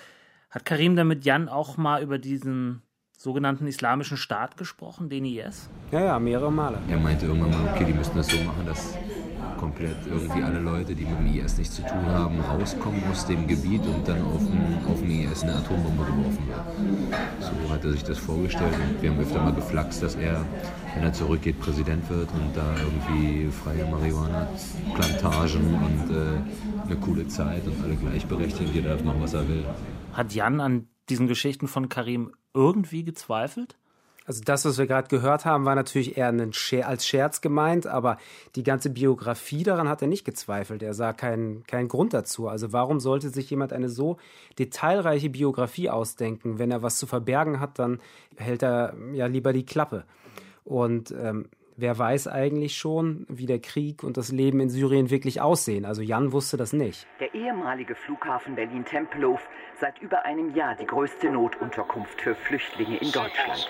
Hat 0.49 0.65
Karim 0.65 0.97
dann 0.97 1.09
mit 1.09 1.27
Jan 1.27 1.51
auch 1.51 1.77
mal 1.77 2.03
über 2.03 2.19
diesen 2.19 2.81
sogenannten 3.17 3.67
Islamischen 3.67 4.17
Staat 4.17 4.57
gesprochen, 4.57 5.09
den 5.09 5.25
IS? 5.25 5.69
Ja, 5.91 6.05
ja, 6.05 6.19
mehrere 6.19 6.53
Male. 6.53 6.79
Er 6.89 6.99
meinte 6.99 7.27
irgendwann 7.27 7.51
mal, 7.51 7.73
okay, 7.73 7.85
die 7.85 7.95
müssten 7.95 8.17
das 8.17 8.29
so 8.29 8.37
machen, 8.45 8.67
dass 8.67 8.97
komplett 9.57 9.97
irgendwie 10.07 10.43
alle 10.43 10.61
Leute, 10.61 10.95
die 10.95 11.05
mit 11.05 11.19
dem 11.19 11.27
IS 11.27 11.59
nichts 11.59 11.77
zu 11.77 11.83
tun 11.83 12.07
haben, 12.07 12.39
rauskommen 12.41 13.03
aus 13.11 13.27
dem 13.27 13.47
Gebiet 13.47 13.83
und 13.87 14.07
dann 14.07 14.23
auf 14.23 14.45
den, 14.45 14.79
auf 14.87 15.01
den 15.01 15.11
IS 15.11 15.43
eine 15.43 15.57
Atombombe 15.57 16.05
geworfen 16.05 16.47
wird. 16.47 16.61
So 17.41 17.73
hat 17.73 17.85
er 17.85 17.93
sich 17.93 18.05
das 18.05 18.19
vorgestellt 18.19 18.75
und 18.75 19.03
wir 19.03 19.11
haben 19.11 19.21
öfter 19.21 19.43
mal 19.43 19.55
geflaxt, 19.55 20.03
dass 20.03 20.15
er, 20.15 20.45
wenn 20.95 21.05
er 21.05 21.13
zurückgeht, 21.13 21.59
Präsident 21.59 22.09
wird 22.11 22.29
und 22.33 22.55
da 22.55 22.75
irgendwie 22.77 23.51
freie 23.51 23.85
Marihuana-Plantagen 23.91 25.75
und 25.75 26.15
äh, 26.15 26.87
eine 26.87 26.97
coole 26.97 27.27
Zeit 27.29 27.67
und 27.67 27.83
alle 27.83 27.97
gleichberechtigt, 27.97 28.75
jeder 28.75 28.91
darf 28.91 29.05
machen, 29.05 29.23
was 29.23 29.35
er 29.35 29.49
will. 29.49 29.65
Hat 30.13 30.33
Jan 30.33 30.61
an 30.61 30.89
diesen 31.09 31.29
Geschichten 31.29 31.69
von 31.69 31.89
Karim 31.89 32.33
irgendwie 32.57 33.05
gezweifelt? 33.05 33.77
Also 34.27 34.43
das, 34.45 34.65
was 34.65 34.77
wir 34.77 34.89
gerade 34.89 35.07
gehört 35.07 35.45
haben, 35.45 35.65
war 35.65 35.77
natürlich 35.77 36.17
eher 36.17 36.35
Scher 36.53 36.89
als 36.89 37.07
Scherz 37.07 37.41
gemeint, 37.41 37.87
aber 37.87 38.19
die 38.57 38.65
ganze 38.65 38.91
Biografie 38.91 39.63
daran 39.63 39.89
hat 39.89 40.03
er 40.03 40.09
nicht 40.09 40.25
gezweifelt. 40.25 40.83
Er 40.83 40.95
sah 40.95 41.13
keinen, 41.13 41.65
keinen 41.67 41.87
Grund 41.87 42.13
dazu. 42.13 42.49
Also 42.49 42.73
warum 42.73 42.99
sollte 42.99 43.31
sich 43.31 43.49
jemand 43.51 43.73
eine 43.73 43.89
so 43.89 44.17
detailreiche 44.59 45.31
Biografie 45.31 45.91
ausdenken? 45.91 46.59
Wenn 46.59 46.73
er 46.73 46.83
was 46.83 46.99
zu 46.99 47.07
verbergen 47.07 47.61
hat, 47.61 47.79
dann 47.79 48.01
hält 48.37 48.65
er 48.65 48.95
ja 49.13 49.27
lieber 49.27 49.53
die 49.53 49.65
Klappe. 49.65 50.05
Und 50.65 51.13
ähm, 51.13 51.49
wer 51.77 51.97
weiß 51.99 52.29
eigentlich 52.29 52.77
schon, 52.77 53.27
wie 53.29 53.47
der 53.47 53.61
Krieg 53.61 54.03
und 54.03 54.17
das 54.17 54.33
Leben 54.33 54.61
in 54.61 54.71
Syrien 54.71 55.11
wirklich 55.11 55.41
aussehen. 55.41 55.85
Also 55.85 56.03
Jan 56.03 56.33
wusste 56.33 56.57
das 56.57 56.73
nicht. 56.73 57.07
Der 57.21 57.33
ehemalige 57.35 57.95
Flughafen 57.95 58.55
Berlin-Tempelhof 58.55 59.47
seit 59.81 59.99
über 60.01 60.25
einem 60.25 60.55
Jahr 60.55 60.75
die 60.75 60.87
größte 60.87 61.31
Notunterkunft 61.31 62.21
für 62.21 62.35
Flüchtlinge 62.35 62.97
in 62.97 63.13
Deutschland. 63.13 63.69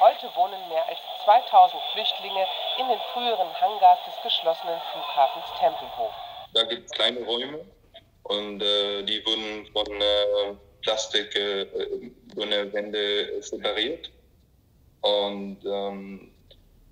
Heute 0.00 0.26
wohnen 0.34 0.68
mehr 0.68 0.88
als 0.88 0.98
2000 1.24 1.82
Flüchtlinge 1.92 2.46
in 2.78 2.88
den 2.88 2.98
früheren 3.12 3.48
Hangars 3.60 3.98
des 4.06 4.14
geschlossenen 4.22 4.80
Flughafens 4.92 5.46
Tempelhof. 5.58 6.14
Da 6.54 6.64
gibt 6.64 6.86
es 6.86 6.92
kleine 6.92 7.20
Räume 7.20 7.60
und 8.24 8.62
äh, 8.62 9.02
die 9.02 9.24
wurden 9.26 9.66
von 9.72 9.86
äh, 9.86 10.56
Plastik 10.82 11.36
äh, 11.36 11.66
so 12.34 12.42
eine 12.42 12.72
Wände 12.72 13.40
separiert. 13.40 14.10
Und 15.00 15.58
ähm, 15.64 16.28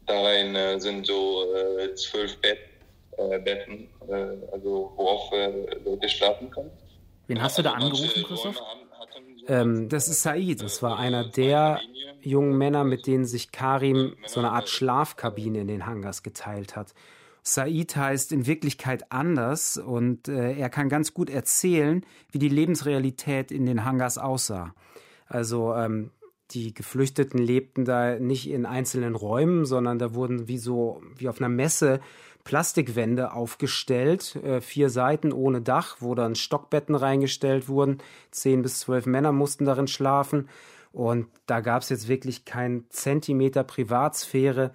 da 0.06 0.22
rein 0.22 0.54
äh, 0.54 0.80
sind 0.80 1.06
so 1.06 1.44
äh, 1.54 1.94
zwölf 1.94 2.36
Bett, 2.38 2.58
äh, 3.18 3.38
Betten, 3.38 3.88
äh, 4.08 4.14
also 4.52 4.92
worauf 4.96 5.32
äh, 5.32 5.50
Leute 5.84 6.08
schlafen 6.08 6.50
können. 6.50 6.70
Wen 7.26 7.42
hast 7.42 7.58
du 7.58 7.62
da 7.62 7.72
angerufen, 7.72 8.24
Christoph? 8.24 8.60
Ähm, 9.48 9.88
das 9.88 10.08
ist 10.08 10.22
Said. 10.22 10.62
Das 10.62 10.82
war 10.82 10.98
einer 10.98 11.24
der 11.28 11.80
jungen 12.22 12.56
Männer, 12.56 12.84
mit 12.84 13.06
denen 13.06 13.26
sich 13.26 13.52
Karim 13.52 14.16
so 14.26 14.40
eine 14.40 14.50
Art 14.50 14.68
Schlafkabine 14.68 15.60
in 15.60 15.68
den 15.68 15.86
Hangars 15.86 16.22
geteilt 16.22 16.76
hat. 16.76 16.94
Said 17.42 17.96
heißt 17.96 18.32
in 18.32 18.46
Wirklichkeit 18.46 19.10
anders 19.10 19.76
und 19.78 20.28
äh, 20.28 20.54
er 20.54 20.68
kann 20.68 20.88
ganz 20.88 21.14
gut 21.14 21.30
erzählen, 21.30 22.04
wie 22.30 22.38
die 22.38 22.48
Lebensrealität 22.48 23.50
in 23.50 23.66
den 23.66 23.84
Hangars 23.84 24.18
aussah. 24.18 24.74
Also 25.28 25.74
ähm, 25.74 26.10
die 26.50 26.72
Geflüchteten 26.72 27.38
lebten 27.38 27.84
da 27.84 28.18
nicht 28.18 28.48
in 28.48 28.66
einzelnen 28.66 29.14
Räumen, 29.14 29.66
sondern 29.66 29.98
da 29.98 30.14
wurden 30.14 30.48
wie 30.48 30.58
so 30.58 31.02
wie 31.16 31.28
auf 31.28 31.40
einer 31.40 31.50
Messe 31.50 32.00
Plastikwände 32.44 33.32
aufgestellt, 33.32 34.36
äh, 34.36 34.62
vier 34.62 34.88
Seiten 34.88 35.32
ohne 35.32 35.60
Dach, 35.60 35.96
wo 36.00 36.14
dann 36.14 36.34
Stockbetten 36.34 36.94
reingestellt 36.94 37.68
wurden. 37.68 37.98
Zehn 38.30 38.62
bis 38.62 38.80
zwölf 38.80 39.04
Männer 39.04 39.32
mussten 39.32 39.66
darin 39.66 39.86
schlafen. 39.86 40.48
Und 40.92 41.26
da 41.44 41.60
gab 41.60 41.82
es 41.82 41.90
jetzt 41.90 42.08
wirklich 42.08 42.46
keinen 42.46 42.88
Zentimeter 42.88 43.64
Privatsphäre. 43.64 44.72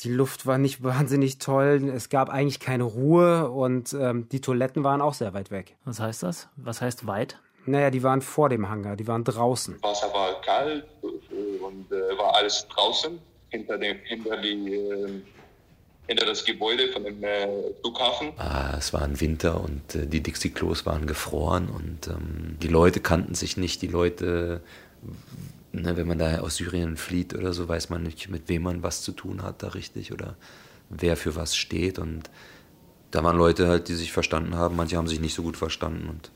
Die 0.00 0.12
Luft 0.12 0.44
war 0.44 0.58
nicht 0.58 0.82
wahnsinnig 0.84 1.38
toll, 1.38 1.90
es 1.94 2.10
gab 2.10 2.28
eigentlich 2.28 2.60
keine 2.60 2.84
Ruhe 2.84 3.50
und 3.50 3.96
ähm, 3.98 4.28
die 4.28 4.42
Toiletten 4.42 4.84
waren 4.84 5.00
auch 5.00 5.14
sehr 5.14 5.32
weit 5.32 5.50
weg. 5.50 5.76
Was 5.86 6.00
heißt 6.00 6.22
das? 6.22 6.48
Was 6.56 6.82
heißt 6.82 7.06
weit? 7.06 7.40
Naja, 7.66 7.90
die 7.90 8.02
waren 8.02 8.20
vor 8.20 8.48
dem 8.48 8.68
Hangar, 8.68 8.96
die 8.96 9.06
waren 9.06 9.24
draußen. 9.24 9.82
Wasser 9.82 10.12
war 10.12 10.40
kalt 10.42 10.84
und 11.02 11.90
äh, 11.90 12.18
war 12.18 12.36
alles 12.36 12.66
draußen, 12.68 13.18
hinter, 13.48 13.78
dem, 13.78 13.96
hinter, 14.04 14.36
die, 14.36 14.74
äh, 14.74 15.22
hinter 16.06 16.26
das 16.26 16.44
Gebäude 16.44 16.92
von 16.92 17.04
dem 17.04 17.22
äh, 17.24 17.46
Flughafen. 17.80 18.32
Ah, 18.36 18.74
es 18.76 18.92
war 18.92 19.02
ein 19.02 19.18
Winter 19.20 19.60
und 19.62 19.94
äh, 19.94 20.06
die 20.06 20.22
Dixie-Klos 20.22 20.84
waren 20.84 21.06
gefroren 21.06 21.68
und 21.68 22.08
ähm, 22.08 22.58
die 22.60 22.68
Leute 22.68 23.00
kannten 23.00 23.34
sich 23.34 23.56
nicht. 23.56 23.80
Die 23.80 23.86
Leute, 23.86 24.60
ne, 25.72 25.96
wenn 25.96 26.06
man 26.06 26.18
da 26.18 26.40
aus 26.40 26.56
Syrien 26.56 26.98
flieht 26.98 27.34
oder 27.34 27.54
so, 27.54 27.66
weiß 27.66 27.88
man 27.88 28.02
nicht, 28.02 28.28
mit 28.28 28.48
wem 28.48 28.64
man 28.64 28.82
was 28.82 29.02
zu 29.02 29.12
tun 29.12 29.42
hat 29.42 29.62
da 29.62 29.68
richtig 29.68 30.12
oder 30.12 30.36
wer 30.90 31.16
für 31.16 31.34
was 31.34 31.56
steht. 31.56 31.98
Und 31.98 32.24
da 33.10 33.24
waren 33.24 33.38
Leute 33.38 33.68
halt, 33.68 33.88
die 33.88 33.94
sich 33.94 34.12
verstanden 34.12 34.56
haben, 34.56 34.76
manche 34.76 34.98
haben 34.98 35.08
sich 35.08 35.20
nicht 35.20 35.34
so 35.34 35.42
gut 35.42 35.56
verstanden 35.56 36.10
und 36.10 36.30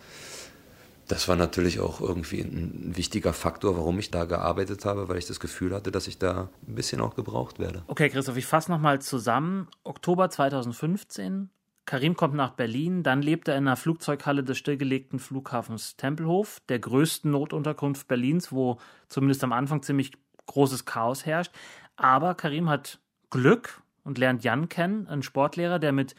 das 1.08 1.26
war 1.26 1.36
natürlich 1.36 1.80
auch 1.80 2.00
irgendwie 2.00 2.40
ein 2.40 2.92
wichtiger 2.96 3.32
Faktor, 3.32 3.76
warum 3.76 3.98
ich 3.98 4.10
da 4.10 4.24
gearbeitet 4.24 4.84
habe, 4.84 5.08
weil 5.08 5.18
ich 5.18 5.26
das 5.26 5.40
Gefühl 5.40 5.74
hatte, 5.74 5.90
dass 5.90 6.06
ich 6.06 6.18
da 6.18 6.48
ein 6.66 6.74
bisschen 6.74 7.00
auch 7.00 7.16
gebraucht 7.16 7.58
werde. 7.58 7.82
Okay, 7.86 8.10
Christoph, 8.10 8.36
ich 8.36 8.46
fasse 8.46 8.70
nochmal 8.70 9.00
zusammen. 9.00 9.68
Oktober 9.84 10.30
2015, 10.30 11.48
Karim 11.86 12.16
kommt 12.16 12.34
nach 12.34 12.50
Berlin, 12.50 13.02
dann 13.02 13.22
lebt 13.22 13.48
er 13.48 13.56
in 13.56 13.66
einer 13.66 13.76
Flugzeughalle 13.76 14.44
des 14.44 14.58
stillgelegten 14.58 15.18
Flughafens 15.18 15.96
Tempelhof, 15.96 16.60
der 16.68 16.78
größten 16.78 17.30
Notunterkunft 17.30 18.06
Berlins, 18.06 18.52
wo 18.52 18.78
zumindest 19.08 19.42
am 19.42 19.52
Anfang 19.52 19.82
ziemlich 19.82 20.12
großes 20.44 20.84
Chaos 20.84 21.24
herrscht. 21.24 21.52
Aber 21.96 22.34
Karim 22.34 22.68
hat 22.68 22.98
Glück 23.30 23.80
und 24.04 24.18
lernt 24.18 24.44
Jan 24.44 24.68
kennen, 24.68 25.06
einen 25.08 25.22
Sportlehrer, 25.22 25.78
der 25.78 25.92
mit 25.92 26.14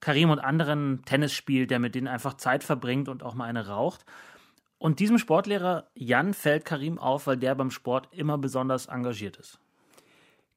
Karim 0.00 0.30
und 0.30 0.40
anderen 0.40 1.02
Tennis 1.04 1.32
spielt, 1.32 1.70
der 1.70 1.78
mit 1.78 1.94
denen 1.94 2.08
einfach 2.08 2.34
Zeit 2.34 2.64
verbringt 2.64 3.08
und 3.08 3.22
auch 3.22 3.34
mal 3.34 3.44
eine 3.44 3.68
raucht. 3.68 4.04
Und 4.82 4.98
diesem 4.98 5.18
Sportlehrer 5.18 5.86
Jan 5.94 6.34
fällt 6.34 6.64
Karim 6.64 6.98
auf, 6.98 7.28
weil 7.28 7.36
der 7.36 7.54
beim 7.54 7.70
Sport 7.70 8.08
immer 8.10 8.36
besonders 8.36 8.86
engagiert 8.86 9.36
ist. 9.36 9.60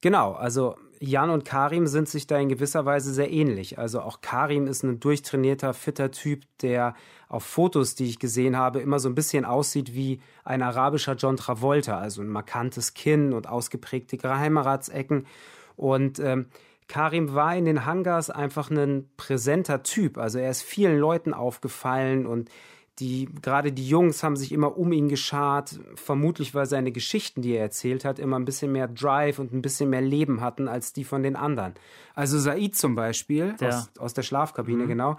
Genau, 0.01 0.33
also 0.33 0.77
Jan 0.99 1.29
und 1.29 1.45
Karim 1.45 1.85
sind 1.85 2.09
sich 2.09 2.25
da 2.25 2.39
in 2.39 2.49
gewisser 2.49 2.85
Weise 2.85 3.13
sehr 3.13 3.31
ähnlich. 3.31 3.77
Also 3.77 4.01
auch 4.01 4.21
Karim 4.21 4.65
ist 4.65 4.81
ein 4.81 4.99
durchtrainierter, 4.99 5.75
fitter 5.75 6.09
Typ, 6.09 6.41
der 6.63 6.95
auf 7.29 7.43
Fotos, 7.43 7.93
die 7.93 8.05
ich 8.05 8.17
gesehen 8.17 8.57
habe, 8.57 8.79
immer 8.79 8.97
so 8.97 9.09
ein 9.09 9.13
bisschen 9.13 9.45
aussieht 9.45 9.93
wie 9.93 10.19
ein 10.43 10.63
arabischer 10.63 11.13
John 11.13 11.37
Travolta, 11.37 11.99
also 11.99 12.23
ein 12.23 12.27
markantes 12.27 12.95
Kinn 12.95 13.31
und 13.31 13.47
ausgeprägte 13.47 14.17
Geheimratsecken. 14.17 15.27
Und 15.75 16.17
ähm, 16.17 16.47
Karim 16.87 17.35
war 17.35 17.55
in 17.55 17.65
den 17.65 17.85
Hangars 17.85 18.31
einfach 18.31 18.71
ein 18.71 19.07
präsenter 19.17 19.83
Typ. 19.83 20.17
Also 20.17 20.39
er 20.39 20.49
ist 20.49 20.63
vielen 20.63 20.97
Leuten 20.97 21.31
aufgefallen 21.31 22.25
und 22.25 22.49
die, 22.99 23.27
gerade 23.41 23.73
die 23.73 23.87
Jungs 23.87 24.23
haben 24.23 24.37
sich 24.37 24.51
immer 24.51 24.77
um 24.77 24.91
ihn 24.93 25.09
geschart, 25.09 25.79
vermutlich 25.95 26.55
weil 26.55 26.65
seine 26.65 26.91
Geschichten, 26.91 27.41
die 27.41 27.53
er 27.53 27.63
erzählt 27.63 28.05
hat, 28.05 28.19
immer 28.19 28.39
ein 28.39 28.45
bisschen 28.45 28.71
mehr 28.71 28.87
Drive 28.87 29.37
und 29.37 29.53
ein 29.53 29.61
bisschen 29.61 29.89
mehr 29.89 30.01
Leben 30.01 30.39
hatten 30.39 30.67
als 30.67 30.93
die 30.93 31.03
von 31.03 31.21
den 31.21 31.35
anderen. 31.35 31.73
Also 32.13 32.39
Said 32.39 32.75
zum 32.75 32.95
Beispiel, 32.95 33.53
der. 33.59 33.69
Aus, 33.69 33.89
aus 33.99 34.13
der 34.13 34.23
Schlafkabine, 34.23 34.85
mhm. 34.85 34.87
genau, 34.87 35.17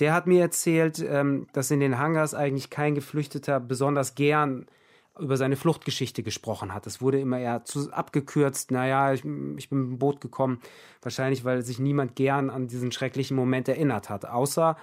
der 0.00 0.14
hat 0.14 0.26
mir 0.26 0.40
erzählt, 0.40 1.04
ähm, 1.06 1.46
dass 1.52 1.70
in 1.70 1.80
den 1.80 1.98
Hangars 1.98 2.34
eigentlich 2.34 2.70
kein 2.70 2.94
Geflüchteter 2.94 3.60
besonders 3.60 4.14
gern 4.14 4.66
über 5.18 5.36
seine 5.36 5.56
Fluchtgeschichte 5.56 6.22
gesprochen 6.22 6.72
hat. 6.72 6.86
Es 6.86 7.02
wurde 7.02 7.20
immer 7.20 7.38
eher 7.38 7.64
zu, 7.64 7.92
abgekürzt, 7.92 8.70
naja, 8.70 9.12
ich, 9.12 9.20
ich 9.20 9.68
bin 9.68 9.82
mit 9.82 9.90
dem 9.90 9.98
Boot 9.98 10.20
gekommen, 10.20 10.60
wahrscheinlich 11.02 11.44
weil 11.44 11.62
sich 11.62 11.78
niemand 11.78 12.16
gern 12.16 12.48
an 12.50 12.66
diesen 12.66 12.92
schrecklichen 12.92 13.36
Moment 13.36 13.68
erinnert 13.68 14.08
hat, 14.08 14.24
außer 14.24 14.76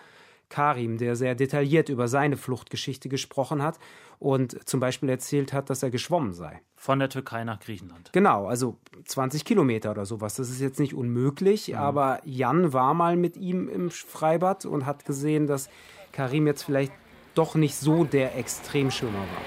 Karim, 0.49 0.97
der 0.97 1.15
sehr 1.15 1.35
detailliert 1.35 1.89
über 1.89 2.07
seine 2.07 2.37
Fluchtgeschichte 2.37 3.07
gesprochen 3.07 3.61
hat 3.61 3.79
und 4.17 4.67
zum 4.67 4.79
Beispiel 4.79 5.09
erzählt 5.09 5.53
hat, 5.53 5.69
dass 5.69 5.83
er 5.83 5.91
geschwommen 5.91 6.33
sei. 6.33 6.61
Von 6.75 6.99
der 6.99 7.09
Türkei 7.09 7.43
nach 7.43 7.59
Griechenland. 7.59 8.11
Genau, 8.13 8.47
also 8.47 8.77
20 9.05 9.45
Kilometer 9.45 9.91
oder 9.91 10.05
sowas. 10.05 10.35
Das 10.35 10.49
ist 10.49 10.59
jetzt 10.59 10.79
nicht 10.79 10.93
unmöglich, 10.93 11.69
mhm. 11.69 11.75
aber 11.75 12.21
Jan 12.25 12.73
war 12.73 12.93
mal 12.93 13.15
mit 13.15 13.37
ihm 13.37 13.69
im 13.69 13.91
Freibad 13.91 14.65
und 14.65 14.85
hat 14.85 15.05
gesehen, 15.05 15.47
dass 15.47 15.69
Karim 16.11 16.47
jetzt 16.47 16.63
vielleicht 16.63 16.91
doch 17.35 17.55
nicht 17.55 17.75
so 17.75 18.03
der 18.03 18.35
Extremschwimmer 18.37 19.13
war. 19.13 19.45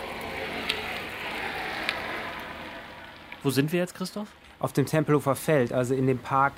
Wo 3.42 3.50
sind 3.50 3.72
wir 3.72 3.80
jetzt, 3.80 3.94
Christoph? 3.94 4.28
Auf 4.60 4.72
dem 4.72 4.86
Tempelhofer 4.86 5.34
Feld, 5.34 5.72
also 5.72 5.94
in 5.94 6.06
dem 6.06 6.18
Park 6.18 6.52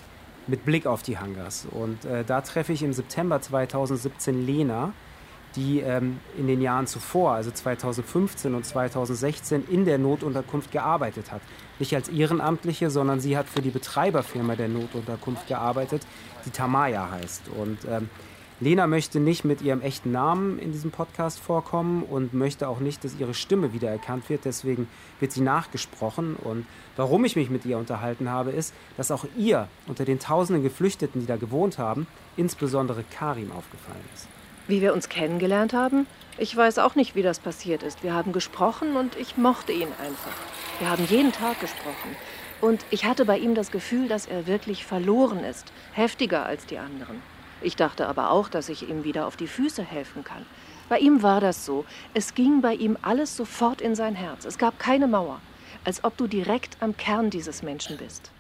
mit 0.46 0.64
Blick 0.64 0.86
auf 0.86 1.02
die 1.02 1.18
Hangars. 1.18 1.66
Und 1.70 2.04
äh, 2.04 2.24
da 2.24 2.40
treffe 2.40 2.72
ich 2.72 2.82
im 2.82 2.92
September 2.92 3.40
2017 3.40 4.46
Lena, 4.46 4.92
die 5.56 5.80
ähm, 5.80 6.18
in 6.36 6.46
den 6.46 6.60
Jahren 6.60 6.86
zuvor, 6.86 7.32
also 7.32 7.50
2015 7.50 8.54
und 8.54 8.66
2016, 8.66 9.64
in 9.70 9.84
der 9.84 9.98
Notunterkunft 9.98 10.72
gearbeitet 10.72 11.30
hat. 11.30 11.40
Nicht 11.78 11.94
als 11.94 12.08
Ehrenamtliche, 12.08 12.90
sondern 12.90 13.20
sie 13.20 13.36
hat 13.36 13.48
für 13.48 13.62
die 13.62 13.70
Betreiberfirma 13.70 14.56
der 14.56 14.68
Notunterkunft 14.68 15.46
gearbeitet, 15.46 16.06
die 16.44 16.50
Tamaya 16.50 17.10
heißt. 17.10 17.42
Und 17.56 17.78
ähm, 17.88 18.08
Lena 18.60 18.86
möchte 18.86 19.18
nicht 19.18 19.44
mit 19.44 19.62
ihrem 19.62 19.82
echten 19.82 20.12
Namen 20.12 20.60
in 20.60 20.70
diesem 20.70 20.92
Podcast 20.92 21.40
vorkommen 21.40 22.04
und 22.04 22.34
möchte 22.34 22.68
auch 22.68 22.78
nicht, 22.78 23.02
dass 23.02 23.18
ihre 23.18 23.34
Stimme 23.34 23.72
wiedererkannt 23.72 24.30
wird. 24.30 24.44
Deswegen 24.44 24.88
wird 25.18 25.32
sie 25.32 25.40
nachgesprochen. 25.40 26.36
Und 26.36 26.64
warum 26.96 27.24
ich 27.24 27.34
mich 27.34 27.50
mit 27.50 27.64
ihr 27.66 27.78
unterhalten 27.78 28.30
habe, 28.30 28.52
ist, 28.52 28.72
dass 28.96 29.10
auch 29.10 29.26
ihr 29.36 29.66
unter 29.88 30.04
den 30.04 30.20
tausenden 30.20 30.62
Geflüchteten, 30.62 31.20
die 31.20 31.26
da 31.26 31.36
gewohnt 31.36 31.78
haben, 31.78 32.06
insbesondere 32.36 33.02
Karim 33.18 33.50
aufgefallen 33.50 34.04
ist. 34.14 34.28
Wie 34.68 34.80
wir 34.80 34.94
uns 34.94 35.08
kennengelernt 35.08 35.72
haben? 35.72 36.06
Ich 36.38 36.56
weiß 36.56 36.78
auch 36.78 36.94
nicht, 36.94 37.16
wie 37.16 37.22
das 37.22 37.40
passiert 37.40 37.82
ist. 37.82 38.04
Wir 38.04 38.14
haben 38.14 38.32
gesprochen 38.32 38.96
und 38.96 39.16
ich 39.16 39.36
mochte 39.36 39.72
ihn 39.72 39.88
einfach. 40.00 40.36
Wir 40.78 40.90
haben 40.90 41.04
jeden 41.06 41.32
Tag 41.32 41.60
gesprochen. 41.60 42.16
Und 42.60 42.86
ich 42.90 43.04
hatte 43.04 43.24
bei 43.24 43.36
ihm 43.36 43.56
das 43.56 43.72
Gefühl, 43.72 44.06
dass 44.06 44.26
er 44.26 44.46
wirklich 44.46 44.86
verloren 44.86 45.40
ist, 45.40 45.72
heftiger 45.92 46.46
als 46.46 46.66
die 46.66 46.78
anderen. 46.78 47.33
Ich 47.64 47.76
dachte 47.76 48.06
aber 48.06 48.30
auch, 48.30 48.48
dass 48.48 48.68
ich 48.68 48.88
ihm 48.88 49.04
wieder 49.04 49.26
auf 49.26 49.36
die 49.36 49.46
Füße 49.46 49.82
helfen 49.82 50.22
kann. 50.22 50.44
Bei 50.90 50.98
ihm 50.98 51.22
war 51.22 51.40
das 51.40 51.64
so. 51.64 51.86
Es 52.12 52.34
ging 52.34 52.60
bei 52.60 52.74
ihm 52.74 52.98
alles 53.00 53.36
sofort 53.36 53.80
in 53.80 53.94
sein 53.94 54.14
Herz. 54.14 54.44
Es 54.44 54.58
gab 54.58 54.78
keine 54.78 55.06
Mauer. 55.06 55.40
Als 55.82 56.04
ob 56.04 56.16
du 56.16 56.26
direkt 56.26 56.76
am 56.80 56.96
Kern 56.96 57.30
dieses 57.30 57.62
Menschen 57.62 57.96
bist. 57.96 58.30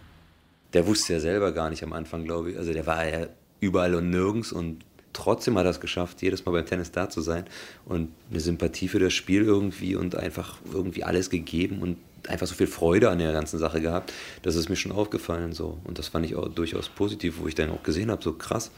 Der 0.74 0.86
wusste 0.86 1.14
ja 1.14 1.20
selber 1.20 1.52
gar 1.52 1.70
nicht 1.70 1.82
am 1.82 1.94
Anfang, 1.94 2.24
glaube 2.24 2.50
ich. 2.50 2.58
Also 2.58 2.72
der 2.74 2.86
war 2.86 3.06
ja 3.06 3.26
überall 3.60 3.94
und 3.94 4.10
nirgends 4.10 4.52
und 4.52 4.84
trotzdem 5.14 5.56
hat 5.56 5.64
er 5.64 5.70
es 5.70 5.80
geschafft, 5.80 6.20
jedes 6.20 6.44
Mal 6.44 6.52
beim 6.52 6.66
Tennis 6.66 6.90
da 6.90 7.08
zu 7.08 7.22
sein 7.22 7.44
und 7.86 8.10
eine 8.30 8.40
Sympathie 8.40 8.88
für 8.88 8.98
das 8.98 9.14
Spiel 9.14 9.42
irgendwie 9.42 9.96
und 9.96 10.16
einfach 10.16 10.58
irgendwie 10.70 11.04
alles 11.04 11.30
gegeben 11.30 11.80
und 11.80 11.96
einfach 12.28 12.46
so 12.46 12.54
viel 12.54 12.66
Freude 12.66 13.10
an 13.10 13.18
der 13.18 13.32
ganzen 13.32 13.58
Sache 13.58 13.80
gehabt, 13.80 14.12
das 14.42 14.56
ist 14.56 14.68
mir 14.68 14.76
schon 14.76 14.92
aufgefallen 14.92 15.52
so 15.52 15.78
und 15.84 15.98
das 15.98 16.08
fand 16.08 16.26
ich 16.26 16.34
auch 16.34 16.48
durchaus 16.48 16.88
positiv, 16.88 17.38
wo 17.38 17.46
ich 17.46 17.54
dann 17.54 17.70
auch 17.70 17.82
gesehen 17.82 18.10
habe, 18.10 18.22
so 18.22 18.32
krass, 18.32 18.70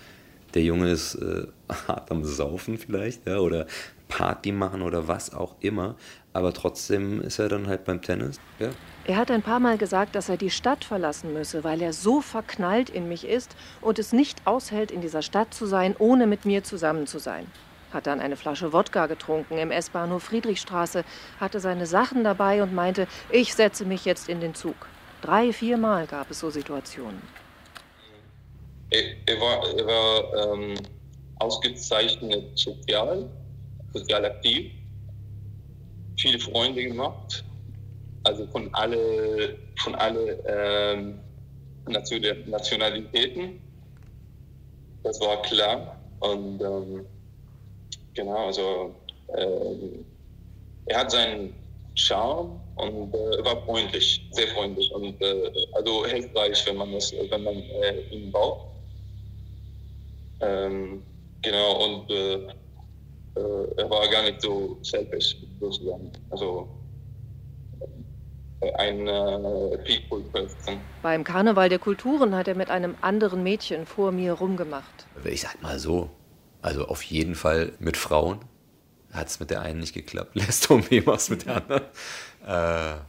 der 0.54 0.62
Junge 0.62 0.90
ist 0.90 1.16
äh, 1.16 1.46
hart 1.88 2.10
am 2.10 2.24
Saufen 2.24 2.78
vielleicht, 2.78 3.26
ja, 3.26 3.38
oder 3.38 3.66
Party 4.08 4.52
machen 4.52 4.82
oder 4.82 5.08
was 5.08 5.34
auch 5.34 5.56
immer, 5.60 5.96
aber 6.32 6.52
trotzdem 6.52 7.20
ist 7.20 7.38
er 7.38 7.48
dann 7.48 7.66
halt 7.66 7.84
beim 7.84 8.02
Tennis. 8.02 8.38
Ja. 8.58 8.70
Er 9.04 9.16
hat 9.16 9.30
ein 9.30 9.42
paar 9.42 9.60
Mal 9.60 9.78
gesagt, 9.78 10.14
dass 10.14 10.28
er 10.28 10.36
die 10.36 10.50
Stadt 10.50 10.84
verlassen 10.84 11.32
müsse, 11.32 11.64
weil 11.64 11.82
er 11.82 11.92
so 11.92 12.20
verknallt 12.20 12.90
in 12.90 13.08
mich 13.08 13.26
ist 13.26 13.56
und 13.80 13.98
es 13.98 14.12
nicht 14.12 14.46
aushält, 14.46 14.90
in 14.90 15.00
dieser 15.00 15.22
Stadt 15.22 15.54
zu 15.54 15.66
sein, 15.66 15.94
ohne 15.98 16.26
mit 16.26 16.44
mir 16.44 16.62
zusammen 16.62 17.06
zu 17.06 17.18
sein. 17.18 17.46
Hat 17.92 18.06
dann 18.06 18.20
eine 18.20 18.36
Flasche 18.36 18.72
Wodka 18.72 19.06
getrunken 19.06 19.58
im 19.58 19.70
S-Bahnhof 19.70 20.24
Friedrichstraße, 20.24 21.04
hatte 21.40 21.60
seine 21.60 21.86
Sachen 21.86 22.24
dabei 22.24 22.62
und 22.62 22.74
meinte, 22.74 23.06
ich 23.30 23.54
setze 23.54 23.84
mich 23.84 24.04
jetzt 24.04 24.28
in 24.28 24.40
den 24.40 24.54
Zug. 24.54 24.74
Drei, 25.22 25.52
viermal 25.52 26.06
gab 26.06 26.30
es 26.30 26.40
so 26.40 26.50
Situationen 26.50 27.22
er, 28.90 29.40
war, 29.40 29.66
er 29.76 29.86
war 29.86 30.52
ähm, 30.54 30.74
ausgezeichnet 31.36 32.58
sozial, 32.58 33.28
sozial 33.92 34.24
aktiv, 34.24 34.72
viele 36.18 36.38
Freunde 36.38 36.84
gemacht, 36.84 37.44
also 38.24 38.46
von 38.48 38.72
alle, 38.74 39.56
von 39.78 39.94
alle 39.94 40.42
ähm, 40.46 41.20
Nationalitäten. 41.86 43.60
Das 45.02 45.20
war 45.20 45.40
klar. 45.42 46.00
Und 46.20 46.60
ähm, 46.60 47.06
genau, 48.14 48.46
also 48.46 48.94
äh, 49.28 50.04
er 50.86 50.98
hat 51.00 51.10
seinen 51.10 51.54
Charme 51.94 52.60
und 52.76 53.14
äh, 53.14 53.44
war 53.44 53.62
freundlich, 53.64 54.26
sehr 54.30 54.48
freundlich 54.48 54.90
und 54.92 55.20
äh, 55.20 55.50
also 55.72 56.06
hilfreich, 56.06 56.66
wenn 56.66 56.76
man 56.76 56.92
das, 56.92 57.12
wenn 57.12 57.42
man 57.42 57.54
äh, 57.54 58.00
ihn 58.10 58.30
baut. 58.30 58.75
Ähm, 60.40 61.02
genau, 61.42 61.84
und 61.84 62.10
äh, 62.10 62.34
äh, 63.36 63.74
er 63.76 63.90
war 63.90 64.08
gar 64.08 64.22
nicht 64.22 64.40
so 64.40 64.78
selfish, 64.82 65.36
sozusagen. 65.60 66.10
Also 66.30 66.68
äh, 68.60 68.72
ein 68.74 69.06
äh, 69.06 69.78
People 69.78 70.22
Person. 70.32 70.80
Beim 71.02 71.24
Karneval 71.24 71.68
der 71.68 71.78
Kulturen 71.78 72.34
hat 72.34 72.48
er 72.48 72.54
mit 72.54 72.70
einem 72.70 72.94
anderen 73.00 73.42
Mädchen 73.42 73.86
vor 73.86 74.12
mir 74.12 74.32
rumgemacht. 74.32 75.06
Ich 75.24 75.42
sag 75.42 75.60
mal 75.62 75.78
so, 75.78 76.10
also 76.62 76.86
auf 76.86 77.02
jeden 77.02 77.34
Fall 77.34 77.72
mit 77.78 77.96
Frauen. 77.96 78.40
Hat 79.12 79.28
es 79.28 79.40
mit 79.40 79.50
der 79.50 79.60
einen 79.62 79.80
nicht 79.80 79.94
geklappt, 79.94 80.34
lässt 80.34 80.70
um 80.70 80.82
was 81.04 81.30
mit 81.30 81.46
der 81.46 81.56
anderen. 81.56 81.82
Äh, 82.46 83.00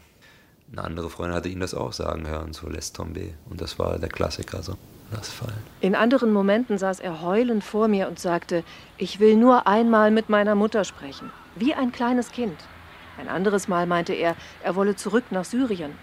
eine 0.72 0.84
andere 0.84 1.10
Freundin 1.10 1.36
hatte 1.36 1.50
ihn 1.50 1.62
das 1.62 1.74
auch 1.74 1.94
sagen 1.94 2.28
hören, 2.28 2.54
so 2.54 2.68
lässt 2.68 2.96
Tombe. 2.96 3.34
Und 3.50 3.62
das 3.62 3.80
war 3.80 3.98
der 4.00 4.10
Klassiker 4.10 4.62
so. 4.62 4.76
Lass 5.12 5.30
fallen. 5.30 5.64
In 5.80 5.96
anderen 5.96 6.32
Momenten 6.34 6.78
saß 6.78 7.00
er 7.00 7.22
heulend 7.22 7.64
vor 7.64 7.88
mir 7.88 8.08
und 8.08 8.20
sagte, 8.20 8.64
ich 8.98 9.20
will 9.20 9.36
nur 9.36 9.68
einmal 9.68 10.12
mit 10.12 10.30
meiner 10.30 10.56
Mutter 10.56 10.84
sprechen. 10.84 11.32
Wie 11.56 11.74
ein 11.74 11.92
kleines 11.92 12.32
Kind. 12.32 12.58
Ein 13.18 13.30
anderes 13.30 13.68
Mal 13.68 13.88
meinte 13.88 14.14
er, 14.14 14.36
er 14.64 14.76
wolle 14.76 14.96
zurück 14.96 15.26
nach 15.32 15.46
Syrien. 15.46 15.94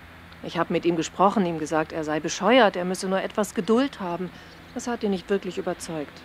Ich 0.42 0.58
habe 0.58 0.72
mit 0.72 0.84
ihm 0.84 0.96
gesprochen, 0.96 1.46
ihm 1.46 1.58
gesagt, 1.58 1.92
er 1.92 2.04
sei 2.04 2.20
bescheuert, 2.20 2.76
er 2.76 2.84
müsse 2.84 3.08
nur 3.08 3.22
etwas 3.22 3.54
Geduld 3.54 4.00
haben. 4.00 4.30
Das 4.74 4.86
hat 4.86 5.02
ihn 5.02 5.10
nicht 5.10 5.30
wirklich 5.30 5.58
überzeugt. 5.58 6.22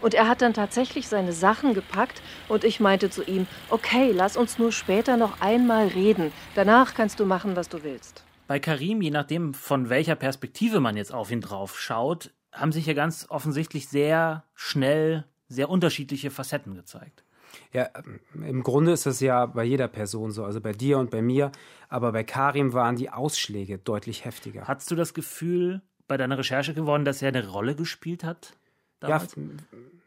Und 0.00 0.14
er 0.14 0.28
hat 0.28 0.42
dann 0.42 0.52
tatsächlich 0.52 1.08
seine 1.08 1.32
Sachen 1.32 1.74
gepackt 1.74 2.22
und 2.48 2.64
ich 2.64 2.80
meinte 2.80 3.08
zu 3.08 3.22
ihm, 3.22 3.46
okay, 3.70 4.10
lass 4.12 4.36
uns 4.36 4.58
nur 4.58 4.72
später 4.72 5.16
noch 5.16 5.40
einmal 5.40 5.86
reden. 5.86 6.32
Danach 6.56 6.94
kannst 6.94 7.20
du 7.20 7.24
machen, 7.24 7.54
was 7.54 7.68
du 7.68 7.84
willst. 7.84 8.24
Bei 8.52 8.60
Karim, 8.60 9.00
je 9.00 9.10
nachdem, 9.10 9.54
von 9.54 9.88
welcher 9.88 10.14
Perspektive 10.14 10.78
man 10.78 10.94
jetzt 10.94 11.10
auf 11.10 11.30
ihn 11.30 11.40
drauf 11.40 11.80
schaut, 11.80 12.34
haben 12.52 12.70
sich 12.70 12.84
ja 12.84 12.92
ganz 12.92 13.24
offensichtlich 13.30 13.88
sehr 13.88 14.44
schnell 14.54 15.24
sehr 15.48 15.70
unterschiedliche 15.70 16.30
Facetten 16.30 16.74
gezeigt. 16.74 17.24
Ja, 17.72 17.88
im 18.34 18.62
Grunde 18.62 18.92
ist 18.92 19.06
das 19.06 19.20
ja 19.20 19.46
bei 19.46 19.64
jeder 19.64 19.88
Person 19.88 20.32
so, 20.32 20.44
also 20.44 20.60
bei 20.60 20.72
dir 20.72 20.98
und 20.98 21.10
bei 21.10 21.22
mir, 21.22 21.50
aber 21.88 22.12
bei 22.12 22.24
Karim 22.24 22.74
waren 22.74 22.96
die 22.96 23.08
Ausschläge 23.08 23.78
deutlich 23.78 24.26
heftiger. 24.26 24.68
Hattest 24.68 24.90
du 24.90 24.96
das 24.96 25.14
Gefühl 25.14 25.80
bei 26.06 26.18
deiner 26.18 26.36
Recherche 26.36 26.74
geworden, 26.74 27.06
dass 27.06 27.22
er 27.22 27.28
eine 27.28 27.48
Rolle 27.48 27.74
gespielt 27.74 28.22
hat? 28.22 28.52
Damals? 29.00 29.34
Ja, 29.34 29.42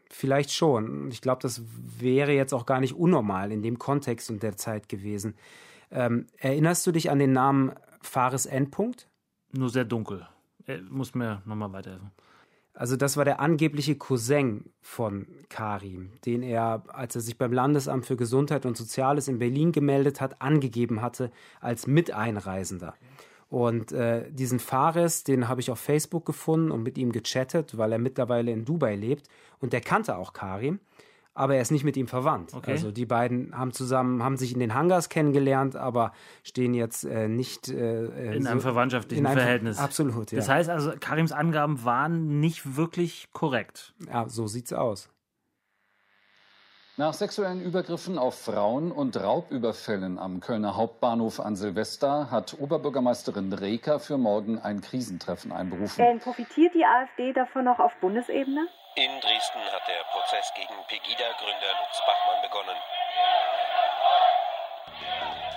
vielleicht 0.08 0.52
schon. 0.52 1.10
Ich 1.10 1.20
glaube, 1.20 1.42
das 1.42 1.62
wäre 1.98 2.30
jetzt 2.30 2.54
auch 2.54 2.64
gar 2.64 2.78
nicht 2.78 2.94
unnormal 2.94 3.50
in 3.50 3.62
dem 3.62 3.80
Kontext 3.80 4.30
und 4.30 4.44
der 4.44 4.56
Zeit 4.56 4.88
gewesen. 4.88 5.34
Ähm, 5.90 6.26
erinnerst 6.38 6.86
du 6.86 6.92
dich 6.92 7.10
an 7.10 7.18
den 7.18 7.32
Namen 7.32 7.72
Fares 8.06 8.46
Endpunkt? 8.46 9.08
nur 9.52 9.70
sehr 9.70 9.84
dunkel. 9.84 10.26
Er 10.66 10.80
muss 10.82 11.14
mir 11.14 11.42
nochmal 11.44 11.72
weiterhelfen. 11.72 12.10
Also 12.74 12.96
das 12.96 13.16
war 13.16 13.24
der 13.24 13.40
angebliche 13.40 13.96
Cousin 13.96 14.70
von 14.82 15.26
Karim, 15.48 16.12
den 16.26 16.42
er, 16.42 16.82
als 16.88 17.14
er 17.14 17.22
sich 17.22 17.38
beim 17.38 17.52
Landesamt 17.52 18.04
für 18.04 18.16
Gesundheit 18.16 18.66
und 18.66 18.76
Soziales 18.76 19.28
in 19.28 19.38
Berlin 19.38 19.72
gemeldet 19.72 20.20
hat, 20.20 20.42
angegeben 20.42 21.00
hatte 21.00 21.30
als 21.60 21.86
Miteinreisender. 21.86 22.94
Und 23.48 23.92
äh, 23.92 24.30
diesen 24.30 24.58
Fares, 24.58 25.24
den 25.24 25.48
habe 25.48 25.60
ich 25.62 25.70
auf 25.70 25.78
Facebook 25.78 26.26
gefunden 26.26 26.70
und 26.70 26.82
mit 26.82 26.98
ihm 26.98 27.12
gechattet, 27.12 27.78
weil 27.78 27.92
er 27.92 27.98
mittlerweile 27.98 28.50
in 28.50 28.64
Dubai 28.66 28.94
lebt. 28.94 29.28
Und 29.60 29.72
der 29.72 29.80
kannte 29.80 30.16
auch 30.16 30.34
Karim 30.34 30.80
aber 31.36 31.56
er 31.56 31.60
ist 31.60 31.70
nicht 31.70 31.84
mit 31.84 31.96
ihm 31.96 32.08
verwandt. 32.08 32.54
Okay. 32.54 32.72
Also 32.72 32.90
die 32.90 33.06
beiden 33.06 33.56
haben 33.56 33.72
zusammen, 33.72 34.22
haben 34.22 34.36
sich 34.36 34.52
in 34.52 34.60
den 34.60 34.74
Hangars 34.74 35.08
kennengelernt, 35.08 35.76
aber 35.76 36.12
stehen 36.42 36.74
jetzt 36.74 37.04
äh, 37.04 37.28
nicht 37.28 37.68
äh, 37.68 38.34
in 38.34 38.42
so, 38.42 38.48
einem 38.48 38.60
verwandtschaftlichen 38.60 39.24
in 39.24 39.30
einem 39.30 39.38
Verhältnis. 39.38 39.78
Absolut, 39.78 40.32
ja. 40.32 40.38
Das 40.38 40.48
heißt 40.48 40.70
also, 40.70 40.92
Karims 40.98 41.32
Angaben 41.32 41.84
waren 41.84 42.40
nicht 42.40 42.76
wirklich 42.76 43.28
korrekt. 43.32 43.94
Ja, 44.10 44.28
so 44.28 44.46
sieht's 44.46 44.72
aus. 44.72 45.10
Nach 46.98 47.12
sexuellen 47.12 47.60
Übergriffen 47.60 48.16
auf 48.16 48.40
Frauen 48.40 48.90
und 48.90 49.22
Raubüberfällen 49.22 50.18
am 50.18 50.40
Kölner 50.40 50.76
Hauptbahnhof 50.78 51.40
an 51.40 51.54
Silvester 51.54 52.30
hat 52.30 52.56
Oberbürgermeisterin 52.58 53.52
Reker 53.52 54.00
für 54.00 54.16
morgen 54.16 54.58
ein 54.58 54.80
Krisentreffen 54.80 55.52
einberufen. 55.52 56.02
Äh, 56.02 56.16
profitiert 56.16 56.74
die 56.74 56.86
AfD 56.86 57.34
davon 57.34 57.66
noch 57.66 57.80
auf 57.80 57.92
Bundesebene? 58.00 58.66
In 58.98 59.10
Dresden 59.20 59.60
hat 59.74 59.82
der 59.86 60.04
Prozess 60.10 60.50
gegen 60.54 60.72
Pegida-Gründer 60.88 61.72
Lutz 61.82 62.00
Bachmann 62.06 62.40
begonnen. 62.40 62.76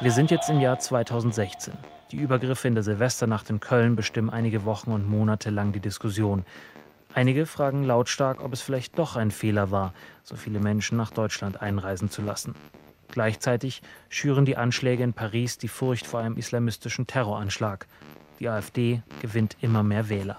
Wir 0.01 0.11
sind 0.11 0.29
jetzt 0.29 0.49
im 0.49 0.59
Jahr 0.59 0.77
2016. 0.77 1.73
Die 2.11 2.17
Übergriffe 2.17 2.67
in 2.67 2.73
der 2.73 2.83
Silvesternacht 2.83 3.49
in 3.49 3.61
Köln 3.61 3.95
bestimmen 3.95 4.29
einige 4.29 4.65
Wochen 4.65 4.91
und 4.91 5.09
Monate 5.09 5.51
lang 5.51 5.71
die 5.71 5.79
Diskussion. 5.79 6.45
Einige 7.13 7.45
fragen 7.45 7.85
lautstark, 7.85 8.43
ob 8.43 8.51
es 8.51 8.61
vielleicht 8.61 8.99
doch 8.99 9.15
ein 9.15 9.31
Fehler 9.31 9.71
war, 9.71 9.93
so 10.23 10.35
viele 10.35 10.59
Menschen 10.59 10.97
nach 10.97 11.11
Deutschland 11.11 11.61
einreisen 11.61 12.09
zu 12.09 12.21
lassen. 12.21 12.55
Gleichzeitig 13.07 13.81
schüren 14.09 14.43
die 14.43 14.57
Anschläge 14.57 15.03
in 15.03 15.13
Paris 15.13 15.57
die 15.57 15.69
Furcht 15.69 16.05
vor 16.05 16.19
einem 16.19 16.35
islamistischen 16.35 17.07
Terroranschlag. 17.07 17.87
Die 18.41 18.49
AfD 18.49 19.01
gewinnt 19.21 19.55
immer 19.61 19.81
mehr 19.81 20.09
Wähler. 20.09 20.37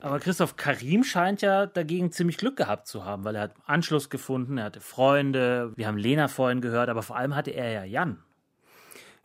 Aber 0.00 0.18
Christoph 0.18 0.56
Karim 0.56 1.04
scheint 1.04 1.42
ja 1.42 1.66
dagegen 1.66 2.10
ziemlich 2.10 2.38
Glück 2.38 2.56
gehabt 2.56 2.86
zu 2.86 3.04
haben, 3.04 3.24
weil 3.24 3.36
er 3.36 3.42
hat 3.42 3.54
Anschluss 3.66 4.08
gefunden, 4.08 4.58
er 4.58 4.64
hatte 4.64 4.80
Freunde, 4.80 5.72
wir 5.76 5.86
haben 5.86 5.98
Lena 5.98 6.28
vorhin 6.28 6.60
gehört, 6.60 6.88
aber 6.88 7.02
vor 7.02 7.16
allem 7.16 7.36
hatte 7.36 7.50
er 7.50 7.70
ja 7.70 7.84
Jan. 7.84 8.22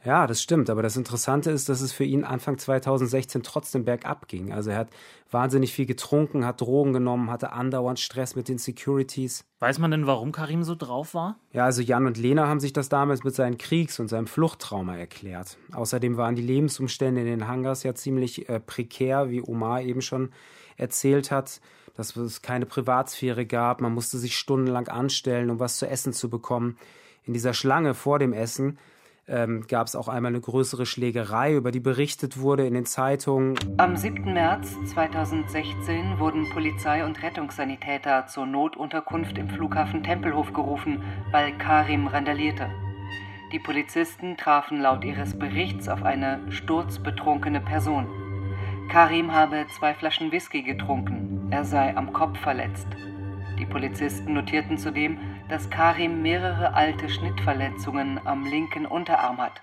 Ja, 0.05 0.27
das 0.27 0.41
stimmt. 0.41 0.69
Aber 0.69 0.83
das 0.83 0.97
Interessante 0.97 1.49
ist, 1.49 1.67
dass 1.67 1.81
es 1.81 1.91
für 1.91 2.03
ihn 2.03 2.23
Anfang 2.23 2.59
2016 2.59 3.41
trotzdem 3.41 3.85
bergab 3.85 4.27
ging. 4.27 4.53
Also 4.53 4.69
er 4.69 4.77
hat 4.77 4.89
wahnsinnig 5.31 5.73
viel 5.73 5.87
getrunken, 5.87 6.45
hat 6.45 6.61
Drogen 6.61 6.93
genommen, 6.93 7.31
hatte 7.31 7.51
andauernd 7.51 7.99
Stress 7.99 8.35
mit 8.35 8.47
den 8.47 8.59
Securities. 8.59 9.45
Weiß 9.59 9.79
man 9.79 9.89
denn, 9.89 10.05
warum 10.05 10.31
Karim 10.31 10.63
so 10.63 10.75
drauf 10.75 11.15
war? 11.15 11.39
Ja, 11.51 11.65
also 11.65 11.81
Jan 11.81 12.05
und 12.05 12.17
Lena 12.17 12.47
haben 12.47 12.59
sich 12.59 12.71
das 12.71 12.87
damals 12.87 13.23
mit 13.23 13.33
seinem 13.33 13.57
Kriegs- 13.57 13.99
und 13.99 14.07
seinem 14.07 14.27
Fluchttrauma 14.27 14.95
erklärt. 14.95 15.57
Außerdem 15.73 16.17
waren 16.17 16.35
die 16.35 16.43
Lebensumstände 16.43 17.21
in 17.21 17.27
den 17.27 17.47
Hangars 17.47 17.81
ja 17.81 17.95
ziemlich 17.95 18.47
äh, 18.47 18.59
prekär, 18.59 19.31
wie 19.31 19.41
Omar 19.41 19.81
eben 19.81 20.01
schon 20.01 20.29
erzählt 20.77 21.31
hat, 21.31 21.61
dass 21.95 22.15
es 22.15 22.43
keine 22.43 22.67
Privatsphäre 22.67 23.47
gab. 23.47 23.81
Man 23.81 23.93
musste 23.93 24.19
sich 24.19 24.37
stundenlang 24.37 24.87
anstellen, 24.87 25.49
um 25.49 25.59
was 25.59 25.77
zu 25.77 25.87
essen 25.87 26.13
zu 26.13 26.29
bekommen. 26.29 26.77
In 27.23 27.33
dieser 27.33 27.55
Schlange 27.55 27.95
vor 27.95 28.19
dem 28.19 28.33
Essen 28.33 28.77
ähm, 29.27 29.65
gab 29.67 29.87
es 29.87 29.95
auch 29.95 30.07
einmal 30.07 30.31
eine 30.31 30.41
größere 30.41 30.85
Schlägerei, 30.85 31.53
über 31.53 31.71
die 31.71 31.79
berichtet 31.79 32.39
wurde 32.39 32.65
in 32.65 32.73
den 32.73 32.85
Zeitungen. 32.85 33.55
Am 33.77 33.95
7. 33.95 34.33
März 34.33 34.75
2016 34.93 36.19
wurden 36.19 36.49
Polizei 36.51 37.03
und 37.05 37.21
Rettungssanitäter 37.21 38.27
zur 38.27 38.45
Notunterkunft 38.45 39.37
im 39.37 39.49
Flughafen 39.49 40.03
Tempelhof 40.03 40.53
gerufen, 40.53 41.01
weil 41.31 41.57
Karim 41.57 42.07
randalierte. 42.07 42.69
Die 43.51 43.59
Polizisten 43.59 44.37
trafen 44.37 44.81
laut 44.81 45.03
ihres 45.05 45.37
Berichts 45.37 45.87
auf 45.87 46.03
eine 46.03 46.39
sturzbetrunkene 46.51 47.61
Person. 47.61 48.07
Karim 48.89 49.31
habe 49.33 49.65
zwei 49.77 49.93
Flaschen 49.93 50.31
Whisky 50.31 50.61
getrunken. 50.61 51.47
Er 51.51 51.63
sei 51.63 51.95
am 51.95 52.13
Kopf 52.13 52.39
verletzt. 52.39 52.87
Die 53.59 53.65
Polizisten 53.65 54.33
notierten 54.33 54.77
zudem, 54.77 55.17
dass 55.49 55.69
Karim 55.69 56.21
mehrere 56.21 56.73
alte 56.73 57.09
Schnittverletzungen 57.09 58.19
am 58.25 58.45
linken 58.45 58.85
Unterarm 58.85 59.37
hat. 59.37 59.61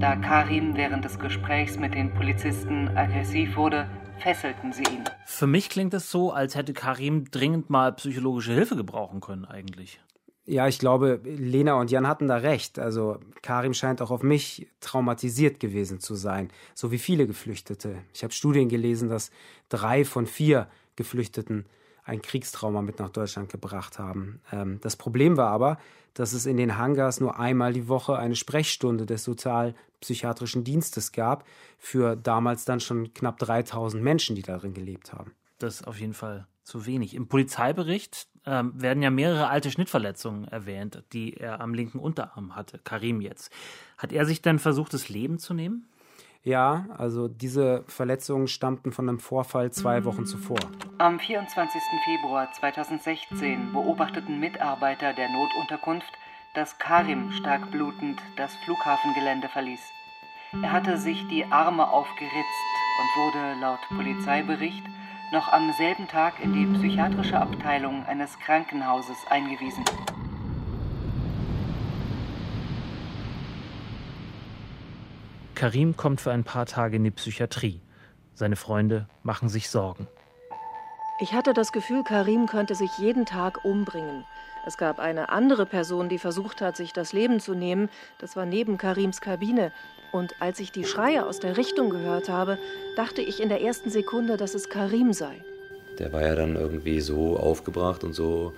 Da 0.00 0.16
Karim 0.16 0.76
während 0.76 1.04
des 1.04 1.18
Gesprächs 1.18 1.78
mit 1.78 1.94
den 1.94 2.12
Polizisten 2.14 2.88
aggressiv 2.96 3.56
wurde, 3.56 3.88
fesselten 4.18 4.72
sie 4.72 4.82
ihn. 4.82 5.04
Für 5.26 5.46
mich 5.46 5.68
klingt 5.68 5.94
es 5.94 6.10
so, 6.10 6.32
als 6.32 6.54
hätte 6.54 6.72
Karim 6.72 7.30
dringend 7.30 7.70
mal 7.70 7.92
psychologische 7.92 8.52
Hilfe 8.52 8.76
gebrauchen 8.76 9.20
können 9.20 9.44
eigentlich. 9.44 10.00
Ja, 10.46 10.68
ich 10.68 10.78
glaube, 10.78 11.20
Lena 11.24 11.74
und 11.74 11.90
Jan 11.90 12.06
hatten 12.06 12.28
da 12.28 12.36
recht. 12.36 12.78
Also 12.78 13.18
Karim 13.40 13.72
scheint 13.72 14.02
auch 14.02 14.10
auf 14.10 14.22
mich 14.22 14.68
traumatisiert 14.80 15.58
gewesen 15.58 16.00
zu 16.00 16.14
sein, 16.14 16.50
so 16.74 16.90
wie 16.90 16.98
viele 16.98 17.26
Geflüchtete. 17.26 17.96
Ich 18.12 18.22
habe 18.22 18.32
Studien 18.32 18.68
gelesen, 18.68 19.08
dass 19.08 19.30
drei 19.70 20.04
von 20.04 20.26
vier 20.26 20.68
Geflüchteten 20.96 21.64
ein 22.04 22.22
Kriegstrauma 22.22 22.82
mit 22.82 22.98
nach 22.98 23.10
Deutschland 23.10 23.48
gebracht 23.48 23.98
haben. 23.98 24.40
Ähm, 24.52 24.78
das 24.82 24.96
Problem 24.96 25.36
war 25.36 25.50
aber, 25.50 25.78
dass 26.12 26.32
es 26.32 26.46
in 26.46 26.56
den 26.56 26.78
Hangars 26.78 27.20
nur 27.20 27.38
einmal 27.38 27.72
die 27.72 27.88
Woche 27.88 28.16
eine 28.16 28.36
Sprechstunde 28.36 29.04
des 29.06 29.24
sozialpsychiatrischen 29.24 30.62
Dienstes 30.64 31.12
gab 31.12 31.44
für 31.78 32.16
damals 32.16 32.64
dann 32.64 32.80
schon 32.80 33.12
knapp 33.14 33.38
3000 33.38 34.02
Menschen, 34.02 34.36
die 34.36 34.42
darin 34.42 34.74
gelebt 34.74 35.12
haben. 35.12 35.32
Das 35.58 35.76
ist 35.76 35.86
auf 35.86 35.98
jeden 35.98 36.14
Fall 36.14 36.46
zu 36.62 36.86
wenig. 36.86 37.14
Im 37.14 37.26
Polizeibericht 37.26 38.28
ähm, 38.46 38.72
werden 38.80 39.02
ja 39.02 39.10
mehrere 39.10 39.48
alte 39.48 39.70
Schnittverletzungen 39.70 40.46
erwähnt, 40.48 41.02
die 41.12 41.34
er 41.34 41.60
am 41.60 41.74
linken 41.74 41.98
Unterarm 41.98 42.54
hatte, 42.54 42.78
Karim 42.78 43.20
jetzt. 43.20 43.50
Hat 43.98 44.12
er 44.12 44.24
sich 44.24 44.40
denn 44.42 44.58
versucht, 44.58 44.94
das 44.94 45.08
Leben 45.08 45.38
zu 45.38 45.54
nehmen? 45.54 45.86
Ja, 46.44 46.84
also 46.98 47.26
diese 47.26 47.84
Verletzungen 47.88 48.48
stammten 48.48 48.92
von 48.92 49.08
einem 49.08 49.18
Vorfall 49.18 49.72
zwei 49.72 50.04
Wochen 50.04 50.26
zuvor. 50.26 50.58
Am 50.98 51.18
24. 51.18 51.80
Februar 52.04 52.52
2016 52.52 53.72
beobachteten 53.72 54.38
Mitarbeiter 54.38 55.14
der 55.14 55.30
Notunterkunft, 55.30 56.12
dass 56.54 56.78
Karim 56.78 57.32
stark 57.32 57.70
blutend 57.70 58.20
das 58.36 58.54
Flughafengelände 58.66 59.48
verließ. 59.48 59.80
Er 60.62 60.70
hatte 60.70 60.98
sich 60.98 61.26
die 61.28 61.46
Arme 61.46 61.88
aufgeritzt 61.88 62.34
und 63.00 63.22
wurde 63.22 63.60
laut 63.62 63.80
Polizeibericht 63.96 64.84
noch 65.32 65.48
am 65.48 65.72
selben 65.78 66.06
Tag 66.08 66.34
in 66.44 66.52
die 66.52 66.66
psychiatrische 66.78 67.40
Abteilung 67.40 68.04
eines 68.04 68.38
Krankenhauses 68.38 69.16
eingewiesen. 69.30 69.84
Karim 75.54 75.96
kommt 75.96 76.20
für 76.20 76.32
ein 76.32 76.44
paar 76.44 76.66
Tage 76.66 76.96
in 76.96 77.04
die 77.04 77.10
Psychiatrie. 77.10 77.80
Seine 78.34 78.56
Freunde 78.56 79.06
machen 79.22 79.48
sich 79.48 79.70
Sorgen. 79.70 80.08
Ich 81.20 81.32
hatte 81.32 81.54
das 81.54 81.70
Gefühl, 81.70 82.02
Karim 82.02 82.46
könnte 82.46 82.74
sich 82.74 82.90
jeden 82.98 83.24
Tag 83.24 83.64
umbringen. 83.64 84.24
Es 84.66 84.76
gab 84.78 84.98
eine 84.98 85.28
andere 85.28 85.66
Person, 85.66 86.08
die 86.08 86.18
versucht 86.18 86.60
hat, 86.60 86.76
sich 86.76 86.92
das 86.92 87.12
Leben 87.12 87.38
zu 87.38 87.54
nehmen. 87.54 87.88
Das 88.18 88.34
war 88.34 88.46
neben 88.46 88.78
Karims 88.78 89.20
Kabine. 89.20 89.72
Und 90.10 90.34
als 90.40 90.58
ich 90.58 90.72
die 90.72 90.84
Schreie 90.84 91.26
aus 91.26 91.38
der 91.38 91.56
Richtung 91.56 91.90
gehört 91.90 92.28
habe, 92.28 92.58
dachte 92.96 93.22
ich 93.22 93.40
in 93.40 93.48
der 93.48 93.60
ersten 93.60 93.90
Sekunde, 93.90 94.36
dass 94.36 94.54
es 94.54 94.68
Karim 94.68 95.12
sei. 95.12 95.44
Der 95.98 96.12
war 96.12 96.22
ja 96.22 96.34
dann 96.34 96.56
irgendwie 96.56 97.00
so 97.00 97.36
aufgebracht 97.36 98.02
und 98.02 98.14
so 98.14 98.52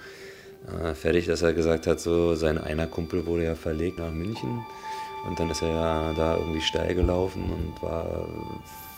äh, 0.67 0.95
fertig, 0.95 1.27
dass 1.27 1.43
er 1.43 1.53
gesagt 1.53 1.87
hat, 1.87 2.01
so 2.01 2.35
sein 2.35 2.57
einer 2.57 2.87
Kumpel 2.87 3.27
wurde 3.27 3.45
ja 3.45 3.55
verlegt 3.55 3.99
nach 3.99 4.13
München. 4.13 4.65
Und 5.27 5.41
dann 5.41 5.51
ist 5.51 5.63
er 5.63 5.69
ja 5.69 6.13
da 6.15 6.37
irgendwie 6.37 6.61
steil 6.61 6.95
gelaufen 6.95 7.51
und 7.51 7.83
war, 7.83 8.27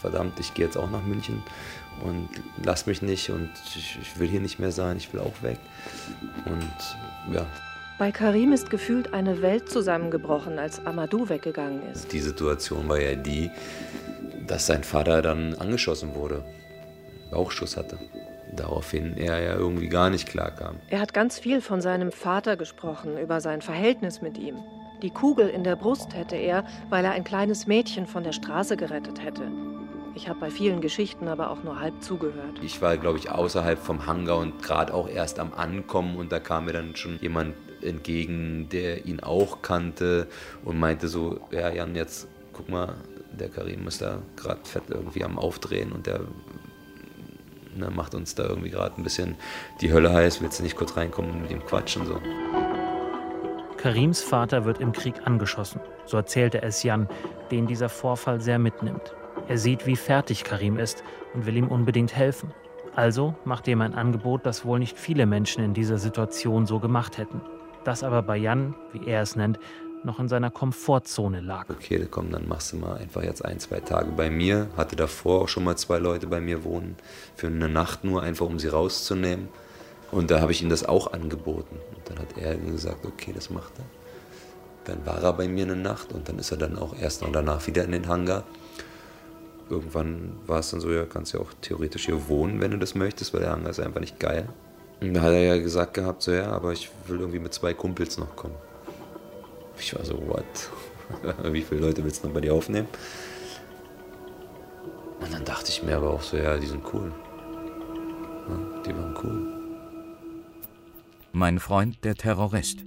verdammt, 0.00 0.38
ich 0.38 0.54
gehe 0.54 0.66
jetzt 0.66 0.76
auch 0.76 0.90
nach 0.90 1.02
München 1.02 1.42
und 2.04 2.28
lass 2.62 2.86
mich 2.86 3.02
nicht 3.02 3.30
und 3.30 3.50
ich, 3.74 3.98
ich 4.00 4.18
will 4.18 4.28
hier 4.28 4.40
nicht 4.40 4.58
mehr 4.58 4.70
sein, 4.72 4.96
ich 4.96 5.12
will 5.12 5.20
auch 5.20 5.42
weg. 5.42 5.58
Und 6.44 7.34
ja, 7.34 7.46
bei 7.98 8.12
Karim 8.12 8.52
ist 8.52 8.70
gefühlt 8.70 9.12
eine 9.12 9.42
Welt 9.42 9.68
zusammengebrochen, 9.68 10.60
als 10.60 10.86
Amadou 10.86 11.28
weggegangen 11.28 11.82
ist. 11.90 12.12
Die 12.12 12.20
Situation 12.20 12.88
war 12.88 13.00
ja 13.00 13.16
die, 13.16 13.50
dass 14.46 14.66
sein 14.66 14.84
Vater 14.84 15.20
dann 15.20 15.54
angeschossen 15.54 16.14
wurde, 16.14 16.44
Bauchschuss 17.32 17.76
hatte. 17.76 17.98
Daraufhin 18.54 19.16
er 19.16 19.40
ja 19.42 19.56
irgendwie 19.56 19.88
gar 19.88 20.10
nicht 20.10 20.28
klarkam. 20.28 20.76
Er 20.88 21.00
hat 21.00 21.12
ganz 21.12 21.40
viel 21.40 21.60
von 21.60 21.80
seinem 21.80 22.12
Vater 22.12 22.56
gesprochen, 22.56 23.18
über 23.18 23.40
sein 23.40 23.62
Verhältnis 23.62 24.22
mit 24.22 24.38
ihm. 24.38 24.58
Die 25.02 25.10
Kugel 25.10 25.48
in 25.48 25.62
der 25.62 25.76
Brust 25.76 26.14
hätte 26.14 26.34
er, 26.34 26.64
weil 26.90 27.04
er 27.04 27.12
ein 27.12 27.22
kleines 27.22 27.68
Mädchen 27.68 28.06
von 28.06 28.24
der 28.24 28.32
Straße 28.32 28.76
gerettet 28.76 29.22
hätte. 29.22 29.48
Ich 30.16 30.28
habe 30.28 30.40
bei 30.40 30.50
vielen 30.50 30.80
Geschichten 30.80 31.28
aber 31.28 31.50
auch 31.50 31.62
nur 31.62 31.78
halb 31.78 32.02
zugehört. 32.02 32.58
Ich 32.62 32.82
war, 32.82 32.96
glaube 32.96 33.18
ich, 33.18 33.30
außerhalb 33.30 33.78
vom 33.78 34.06
Hangar 34.06 34.38
und 34.38 34.60
gerade 34.60 34.92
auch 34.92 35.08
erst 35.08 35.38
am 35.38 35.54
Ankommen 35.54 36.16
und 36.16 36.32
da 36.32 36.40
kam 36.40 36.64
mir 36.64 36.72
dann 36.72 36.96
schon 36.96 37.20
jemand 37.20 37.54
entgegen, 37.80 38.68
der 38.72 39.06
ihn 39.06 39.20
auch 39.20 39.62
kannte 39.62 40.26
und 40.64 40.80
meinte 40.80 41.06
so, 41.06 41.38
ja 41.52 41.70
Jan, 41.70 41.94
jetzt 41.94 42.26
guck 42.52 42.68
mal, 42.68 42.96
der 43.30 43.50
Karim 43.50 43.86
ist 43.86 44.02
da 44.02 44.18
gerade 44.34 44.60
fett 44.64 44.82
irgendwie 44.88 45.22
am 45.22 45.38
Aufdrehen 45.38 45.92
und 45.92 46.08
der 46.08 46.22
ne, 47.76 47.88
macht 47.90 48.16
uns 48.16 48.34
da 48.34 48.42
irgendwie 48.42 48.70
gerade 48.70 48.96
ein 49.00 49.04
bisschen 49.04 49.36
die 49.80 49.92
Hölle 49.92 50.12
heiß, 50.12 50.42
willst 50.42 50.58
du 50.58 50.64
nicht 50.64 50.74
kurz 50.74 50.96
reinkommen 50.96 51.30
und 51.30 51.42
mit 51.42 51.52
ihm 51.52 51.64
quatschen 51.64 52.04
so. 52.04 52.20
Karims 53.78 54.20
Vater 54.20 54.64
wird 54.64 54.80
im 54.80 54.90
Krieg 54.90 55.14
angeschossen, 55.24 55.80
so 56.04 56.16
erzählte 56.16 56.62
es 56.62 56.82
Jan, 56.82 57.08
den 57.52 57.68
dieser 57.68 57.88
Vorfall 57.88 58.40
sehr 58.40 58.58
mitnimmt. 58.58 59.14
Er 59.46 59.56
sieht, 59.56 59.86
wie 59.86 59.94
fertig 59.94 60.42
Karim 60.42 60.78
ist 60.78 61.04
und 61.32 61.46
will 61.46 61.56
ihm 61.56 61.68
unbedingt 61.68 62.14
helfen. 62.14 62.52
Also 62.96 63.36
macht 63.44 63.68
er 63.68 63.74
ihm 63.74 63.80
ein 63.80 63.94
Angebot, 63.94 64.44
das 64.44 64.64
wohl 64.64 64.80
nicht 64.80 64.98
viele 64.98 65.26
Menschen 65.26 65.62
in 65.62 65.74
dieser 65.74 65.98
Situation 65.98 66.66
so 66.66 66.80
gemacht 66.80 67.18
hätten. 67.18 67.40
Das 67.84 68.02
aber 68.02 68.20
bei 68.22 68.36
Jan, 68.36 68.74
wie 68.92 69.06
er 69.06 69.22
es 69.22 69.36
nennt, 69.36 69.60
noch 70.02 70.18
in 70.18 70.28
seiner 70.28 70.50
Komfortzone 70.50 71.40
lag. 71.40 71.70
Okay, 71.70 72.04
komm, 72.10 72.32
dann 72.32 72.48
machst 72.48 72.72
du 72.72 72.78
mal 72.78 72.96
einfach 72.96 73.22
jetzt 73.22 73.44
ein, 73.44 73.60
zwei 73.60 73.78
Tage 73.78 74.10
bei 74.10 74.28
mir. 74.28 74.66
Hatte 74.76 74.96
davor 74.96 75.42
auch 75.42 75.48
schon 75.48 75.62
mal 75.62 75.76
zwei 75.76 75.98
Leute 75.98 76.26
bei 76.26 76.40
mir 76.40 76.64
wohnen, 76.64 76.96
für 77.36 77.46
eine 77.46 77.68
Nacht 77.68 78.02
nur, 78.02 78.22
einfach 78.22 78.46
um 78.46 78.58
sie 78.58 78.68
rauszunehmen. 78.68 79.48
Und 80.10 80.30
da 80.30 80.40
habe 80.40 80.52
ich 80.52 80.62
ihm 80.62 80.70
das 80.70 80.84
auch 80.84 81.12
angeboten. 81.12 81.76
Und 81.94 82.08
dann 82.08 82.18
hat 82.18 82.38
er 82.38 82.56
gesagt, 82.56 83.04
okay, 83.04 83.32
das 83.34 83.50
macht 83.50 83.72
er. 83.78 83.84
Dann 84.84 85.04
war 85.04 85.22
er 85.22 85.32
bei 85.34 85.48
mir 85.48 85.64
eine 85.64 85.76
Nacht 85.76 86.12
und 86.12 86.28
dann 86.28 86.38
ist 86.38 86.50
er 86.50 86.56
dann 86.56 86.78
auch 86.78 86.96
erst 86.98 87.20
noch 87.20 87.30
danach 87.30 87.66
wieder 87.66 87.84
in 87.84 87.92
den 87.92 88.08
Hangar. 88.08 88.44
Irgendwann 89.68 90.38
war 90.46 90.60
es 90.60 90.70
dann 90.70 90.80
so, 90.80 90.90
ja, 90.90 91.04
kannst 91.04 91.34
ja 91.34 91.40
auch 91.40 91.52
theoretisch 91.60 92.06
hier 92.06 92.28
wohnen, 92.28 92.62
wenn 92.62 92.70
du 92.70 92.78
das 92.78 92.94
möchtest, 92.94 93.34
weil 93.34 93.40
der 93.40 93.50
Hangar 93.50 93.68
ist 93.68 93.80
einfach 93.80 94.00
nicht 94.00 94.18
geil. 94.18 94.48
Und 95.00 95.12
da 95.12 95.20
hat 95.20 95.32
er 95.32 95.42
ja 95.42 95.58
gesagt 95.58 95.92
gehabt, 95.92 96.22
so 96.22 96.32
ja, 96.32 96.50
aber 96.50 96.72
ich 96.72 96.90
will 97.06 97.20
irgendwie 97.20 97.38
mit 97.38 97.52
zwei 97.52 97.74
Kumpels 97.74 98.16
noch 98.16 98.34
kommen. 98.34 98.54
Ich 99.78 99.94
war 99.94 100.04
so, 100.04 100.14
what? 100.26 100.44
Wie 101.52 101.62
viele 101.62 101.82
Leute 101.82 102.02
willst 102.02 102.22
du 102.24 102.28
noch 102.28 102.34
bei 102.34 102.40
dir 102.40 102.54
aufnehmen? 102.54 102.88
Und 105.20 105.32
dann 105.32 105.44
dachte 105.44 105.68
ich 105.68 105.82
mir 105.82 105.96
aber 105.96 106.10
auch 106.10 106.22
so, 106.22 106.36
ja, 106.36 106.56
die 106.56 106.66
sind 106.66 106.82
cool. 106.92 107.12
Ja, 108.48 108.82
die 108.82 108.96
waren 108.96 109.14
cool. 109.22 109.57
Mein 111.32 111.58
Freund 111.58 112.04
der 112.04 112.14
Terrorist. 112.14 112.84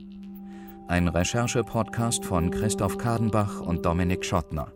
Ein 0.88 1.08
Recherche-Podcast 1.08 2.26
von 2.26 2.50
Christoph 2.50 2.98
Kadenbach 2.98 3.62
und 3.62 3.86
Dominik 3.86 4.26
Schottner. 4.26 4.74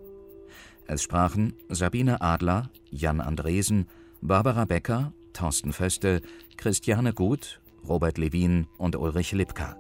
Es 0.86 1.02
sprachen 1.02 1.54
Sabine 1.70 2.22
Adler, 2.22 2.70
Jan 2.92 3.20
Andresen, 3.20 3.88
Barbara 4.22 4.66
Becker, 4.66 5.14
Thorsten 5.34 5.74
Föste, 5.74 6.22
Christiane 6.58 7.12
Gut, 7.12 7.60
Robert 7.88 8.20
Levin 8.20 8.68
und 8.78 8.96
Ulrich 8.96 9.32
Lipka. 9.32 9.76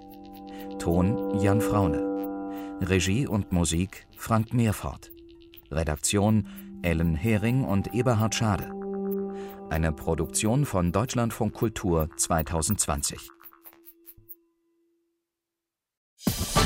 Ton 0.80 1.40
Jan 1.40 1.62
Fraune. 1.62 2.80
Regie 2.82 3.28
und 3.28 3.52
Musik 3.52 4.08
Frank 4.18 4.52
Meerfort. 4.52 5.12
Redaktion 5.70 6.48
Ellen 6.82 7.16
Hering 7.16 7.64
und 7.64 7.94
Eberhard 7.94 8.34
Schade. 8.34 8.72
Eine 9.70 9.92
Produktion 9.92 10.66
von 10.66 10.92
Deutschlandfunk 10.92 11.54
Kultur 11.54 12.10
2020. 12.18 13.35
you 16.18 16.65